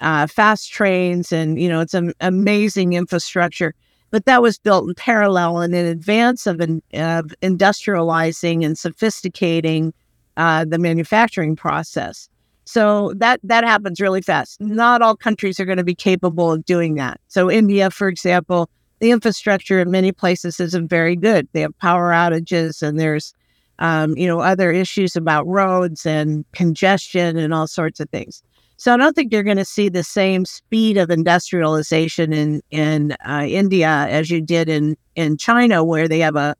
uh, 0.00 0.26
fast 0.26 0.70
trains, 0.70 1.32
and, 1.32 1.60
you 1.60 1.68
know, 1.68 1.80
it's 1.80 1.94
an 1.94 2.12
amazing 2.20 2.92
infrastructure. 2.92 3.74
But 4.10 4.24
that 4.24 4.40
was 4.40 4.58
built 4.58 4.88
in 4.88 4.94
parallel 4.94 5.58
and 5.58 5.74
in 5.74 5.84
advance 5.84 6.46
of, 6.46 6.60
in, 6.60 6.82
industrializing 6.92 8.64
and 8.64 8.78
sophisticating 8.78 9.92
uh, 10.38 10.64
the 10.64 10.78
manufacturing 10.78 11.56
process. 11.56 12.28
So 12.64 13.14
that 13.16 13.40
that 13.44 13.64
happens 13.64 13.98
really 13.98 14.20
fast. 14.20 14.60
Not 14.60 15.00
all 15.00 15.16
countries 15.16 15.58
are 15.58 15.64
going 15.64 15.78
to 15.78 15.84
be 15.84 15.94
capable 15.94 16.52
of 16.52 16.66
doing 16.66 16.96
that. 16.96 17.18
So 17.28 17.50
India, 17.50 17.90
for 17.90 18.08
example, 18.08 18.68
the 19.00 19.10
infrastructure 19.10 19.80
in 19.80 19.90
many 19.90 20.12
places 20.12 20.60
isn't 20.60 20.88
very 20.88 21.16
good. 21.16 21.48
They 21.52 21.62
have 21.62 21.78
power 21.78 22.10
outages, 22.10 22.82
and 22.82 23.00
there's 23.00 23.32
um, 23.78 24.16
you 24.18 24.26
know 24.26 24.40
other 24.40 24.70
issues 24.70 25.16
about 25.16 25.46
roads 25.46 26.04
and 26.04 26.44
congestion 26.52 27.38
and 27.38 27.54
all 27.54 27.66
sorts 27.66 28.00
of 28.00 28.10
things. 28.10 28.42
So 28.78 28.94
I 28.94 28.96
don't 28.96 29.14
think 29.14 29.32
you're 29.32 29.42
going 29.42 29.56
to 29.56 29.64
see 29.64 29.88
the 29.88 30.04
same 30.04 30.44
speed 30.44 30.96
of 30.96 31.10
industrialization 31.10 32.32
in 32.32 32.62
in 32.70 33.16
uh, 33.28 33.44
India 33.46 33.88
as 33.88 34.30
you 34.30 34.40
did 34.40 34.68
in 34.68 34.96
in 35.16 35.36
China, 35.36 35.82
where 35.82 36.06
they 36.06 36.20
have 36.20 36.36
a 36.36 36.54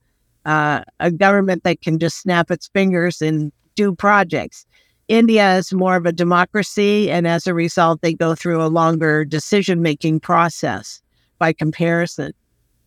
uh, 0.44 0.82
a 0.98 1.12
government 1.12 1.62
that 1.62 1.80
can 1.80 1.98
just 2.00 2.20
snap 2.20 2.50
its 2.50 2.68
fingers 2.68 3.22
and 3.22 3.52
do 3.76 3.94
projects. 3.94 4.66
India 5.06 5.56
is 5.56 5.72
more 5.72 5.94
of 5.94 6.06
a 6.06 6.12
democracy, 6.12 7.08
and 7.08 7.26
as 7.26 7.46
a 7.46 7.54
result, 7.54 8.02
they 8.02 8.12
go 8.12 8.34
through 8.34 8.62
a 8.62 8.66
longer 8.66 9.24
decision 9.24 9.80
making 9.80 10.18
process 10.18 11.00
by 11.38 11.52
comparison. 11.52 12.32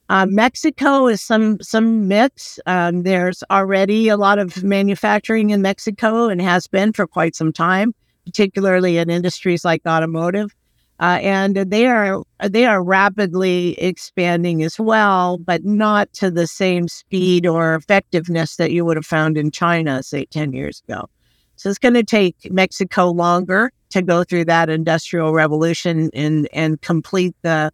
Uh, 0.09 0.25
Mexico 0.25 1.07
is 1.07 1.21
some 1.21 1.57
some 1.61 2.09
mix. 2.09 2.59
Um, 2.65 3.03
there's 3.03 3.45
already 3.49 4.09
a 4.09 4.17
lot 4.17 4.39
of 4.39 4.61
manufacturing 4.61 5.51
in 5.51 5.61
Mexico 5.61 6.27
and 6.27 6.41
has 6.41 6.67
been 6.67 6.91
for 6.91 7.07
quite 7.07 7.33
some 7.33 7.53
time, 7.53 7.95
particularly 8.25 8.97
in 8.97 9.09
industries 9.09 9.65
like 9.65 9.81
automotive. 9.87 10.55
Uh, 10.99 11.17
and 11.23 11.55
they 11.55 11.87
are 11.87 12.21
they 12.47 12.65
are 12.65 12.83
rapidly 12.83 13.73
expanding 13.79 14.61
as 14.61 14.79
well, 14.79 15.39
but 15.39 15.65
not 15.65 16.13
to 16.13 16.29
the 16.29 16.45
same 16.45 16.87
speed 16.87 17.47
or 17.47 17.73
effectiveness 17.73 18.57
that 18.57 18.71
you 18.71 18.85
would 18.85 18.97
have 18.97 19.05
found 19.05 19.35
in 19.35 19.49
China, 19.49 20.03
say 20.03 20.25
ten 20.25 20.53
years 20.53 20.83
ago. 20.87 21.09
So 21.55 21.69
it's 21.69 21.79
going 21.79 21.95
to 21.95 22.03
take 22.03 22.35
Mexico 22.51 23.09
longer 23.09 23.71
to 23.89 24.03
go 24.03 24.23
through 24.23 24.45
that 24.45 24.69
industrial 24.69 25.33
revolution 25.33 26.11
and 26.13 26.47
and 26.53 26.79
complete 26.81 27.35
the 27.41 27.71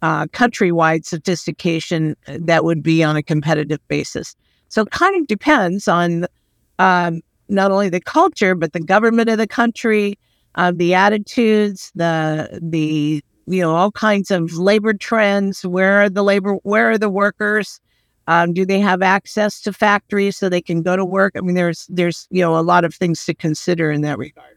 uh, 0.00 0.24
countrywide 0.28 1.04
sophistication 1.04 2.16
that 2.26 2.64
would 2.64 2.82
be 2.82 3.04
on 3.04 3.16
a 3.16 3.22
competitive 3.22 3.86
basis. 3.88 4.34
So 4.68 4.82
it 4.82 4.90
kind 4.90 5.20
of 5.20 5.26
depends 5.26 5.86
on 5.86 6.26
um, 6.78 7.20
not 7.50 7.70
only 7.70 7.88
the 7.88 8.00
culture, 8.00 8.54
but 8.54 8.72
the 8.72 8.80
government 8.80 9.28
of 9.28 9.38
the 9.38 9.46
country, 9.46 10.18
uh, 10.54 10.72
the 10.74 10.94
attitudes, 10.94 11.92
the 11.94 12.60
the 12.62 13.22
you 13.46 13.60
know 13.60 13.74
all 13.74 13.90
kinds 13.92 14.30
of 14.30 14.54
labor 14.54 14.94
trends. 14.94 15.64
Where 15.66 16.02
are 16.02 16.08
the 16.08 16.22
labor? 16.22 16.54
Where 16.62 16.90
are 16.90 16.98
the 16.98 17.10
workers? 17.10 17.80
Um, 18.26 18.52
do 18.52 18.64
they 18.64 18.78
have 18.78 19.02
access 19.02 19.60
to 19.62 19.72
factories 19.72 20.36
so 20.36 20.48
they 20.48 20.62
can 20.62 20.82
go 20.82 20.94
to 20.94 21.04
work? 21.04 21.34
I 21.36 21.40
mean, 21.40 21.54
there's 21.54 21.86
there's 21.88 22.28
you 22.30 22.42
know 22.42 22.56
a 22.56 22.62
lot 22.62 22.84
of 22.84 22.94
things 22.94 23.24
to 23.26 23.34
consider 23.34 23.90
in 23.90 24.02
that 24.02 24.18
regard. 24.18 24.56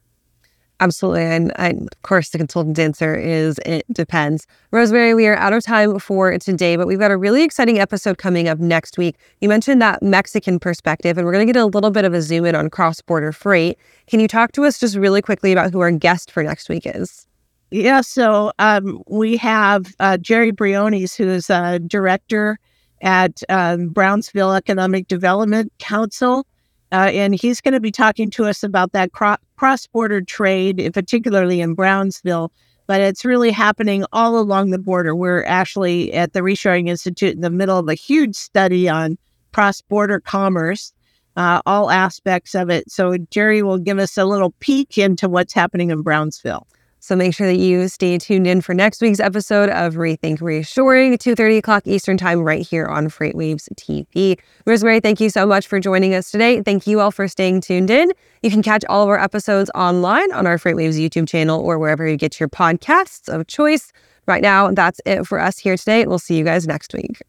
Absolutely. 0.79 1.23
And, 1.23 1.51
of 1.57 2.01
course, 2.01 2.29
the 2.29 2.37
consultant 2.37 2.77
answer 2.77 3.15
is 3.15 3.57
it 3.65 3.85
depends. 3.93 4.45
Rosemary, 4.71 5.13
we 5.13 5.27
are 5.27 5.35
out 5.35 5.53
of 5.53 5.63
time 5.63 5.97
for 5.99 6.37
today, 6.39 6.75
but 6.75 6.87
we've 6.87 6.99
got 6.99 7.11
a 7.11 7.15
really 7.15 7.43
exciting 7.43 7.79
episode 7.79 8.17
coming 8.17 8.49
up 8.49 8.59
next 8.59 8.97
week. 8.97 9.15
You 9.39 9.47
mentioned 9.47 9.81
that 9.81 10.03
Mexican 10.03 10.59
perspective, 10.59 11.17
and 11.17 11.25
we're 11.25 11.31
going 11.31 11.47
to 11.47 11.53
get 11.53 11.61
a 11.61 11.67
little 11.67 11.91
bit 11.91 12.03
of 12.03 12.13
a 12.13 12.21
zoom 12.21 12.45
in 12.45 12.55
on 12.55 12.69
cross 12.69 12.99
border 13.01 13.31
freight. 13.31 13.77
Can 14.07 14.19
you 14.19 14.27
talk 14.27 14.51
to 14.53 14.65
us 14.65 14.79
just 14.79 14.97
really 14.97 15.21
quickly 15.21 15.53
about 15.53 15.71
who 15.71 15.79
our 15.79 15.91
guest 15.91 16.31
for 16.31 16.43
next 16.43 16.67
week 16.67 16.83
is? 16.85 17.27
Yeah, 17.71 18.01
so 18.01 18.51
um, 18.59 19.01
we 19.07 19.37
have 19.37 19.95
uh, 19.99 20.17
Jerry 20.17 20.51
Briones, 20.51 21.15
who 21.15 21.27
is 21.29 21.49
a 21.49 21.79
director 21.79 22.59
at 23.01 23.41
um, 23.49 23.89
Brownsville 23.89 24.53
Economic 24.53 25.07
Development 25.07 25.71
Council. 25.79 26.45
Uh, 26.93 27.09
and 27.11 27.33
he's 27.33 27.59
going 27.59 27.73
to 27.73 27.79
be 27.79 27.91
talking 27.91 28.29
to 28.29 28.45
us 28.45 28.61
about 28.63 28.91
that 28.91 29.11
cro- 29.11 29.37
cross 29.55 29.87
border 29.87 30.21
trade, 30.21 30.91
particularly 30.93 31.59
in 31.59 31.73
Brownsville. 31.73 32.51
But 32.85 33.01
it's 33.01 33.25
really 33.25 33.49
happening 33.49 34.05
all 34.13 34.37
along 34.37 34.69
the 34.69 34.77
border. 34.77 35.15
We're 35.15 35.43
actually 35.45 36.13
at 36.13 36.33
the 36.33 36.41
Reshoring 36.41 36.87
Institute 36.87 37.33
in 37.33 37.41
the 37.41 37.49
middle 37.49 37.79
of 37.79 37.89
a 37.89 37.95
huge 37.95 38.35
study 38.35 38.87
on 38.87 39.17
cross 39.53 39.81
border 39.81 40.19
commerce, 40.19 40.93
uh, 41.35 41.61
all 41.65 41.89
aspects 41.89 42.53
of 42.53 42.69
it. 42.69 42.91
So 42.91 43.17
Jerry 43.31 43.63
will 43.63 43.79
give 43.79 43.97
us 43.97 44.17
a 44.17 44.25
little 44.25 44.51
peek 44.59 44.97
into 44.97 45.27
what's 45.27 45.53
happening 45.53 45.89
in 45.89 46.03
Brownsville. 46.03 46.67
So 47.03 47.17
make 47.17 47.35
sure 47.35 47.47
that 47.47 47.57
you 47.57 47.89
stay 47.89 48.17
tuned 48.17 48.47
in 48.47 48.61
for 48.61 48.73
next 48.73 49.01
week's 49.01 49.19
episode 49.19 49.69
of 49.69 49.95
Rethink 49.95 50.39
Reshoring, 50.39 51.15
2.30 51.15 51.57
o'clock 51.57 51.85
Eastern 51.85 52.15
Time 52.15 52.39
right 52.39 52.65
here 52.65 52.85
on 52.85 53.09
FreightWaves 53.09 53.67
TV. 53.75 54.39
Rosemary, 54.65 55.01
thank 55.01 55.19
you 55.19 55.29
so 55.29 55.45
much 55.45 55.67
for 55.67 55.81
joining 55.81 56.15
us 56.15 56.31
today. 56.31 56.61
Thank 56.61 56.87
you 56.87 57.01
all 57.01 57.11
for 57.11 57.27
staying 57.27 57.59
tuned 57.59 57.89
in. 57.89 58.13
You 58.41 58.49
can 58.49 58.63
catch 58.63 58.85
all 58.87 59.03
of 59.03 59.09
our 59.09 59.19
episodes 59.19 59.69
online 59.75 60.31
on 60.31 60.47
our 60.47 60.57
FreightWaves 60.57 60.97
YouTube 60.97 61.27
channel 61.27 61.59
or 61.59 61.77
wherever 61.77 62.07
you 62.07 62.15
get 62.15 62.39
your 62.39 62.47
podcasts 62.47 63.27
of 63.27 63.47
choice. 63.47 63.91
Right 64.25 64.41
now, 64.41 64.71
that's 64.71 65.01
it 65.05 65.27
for 65.27 65.41
us 65.41 65.59
here 65.59 65.75
today. 65.75 66.05
We'll 66.05 66.19
see 66.19 66.37
you 66.37 66.45
guys 66.45 66.65
next 66.65 66.93
week. 66.93 67.21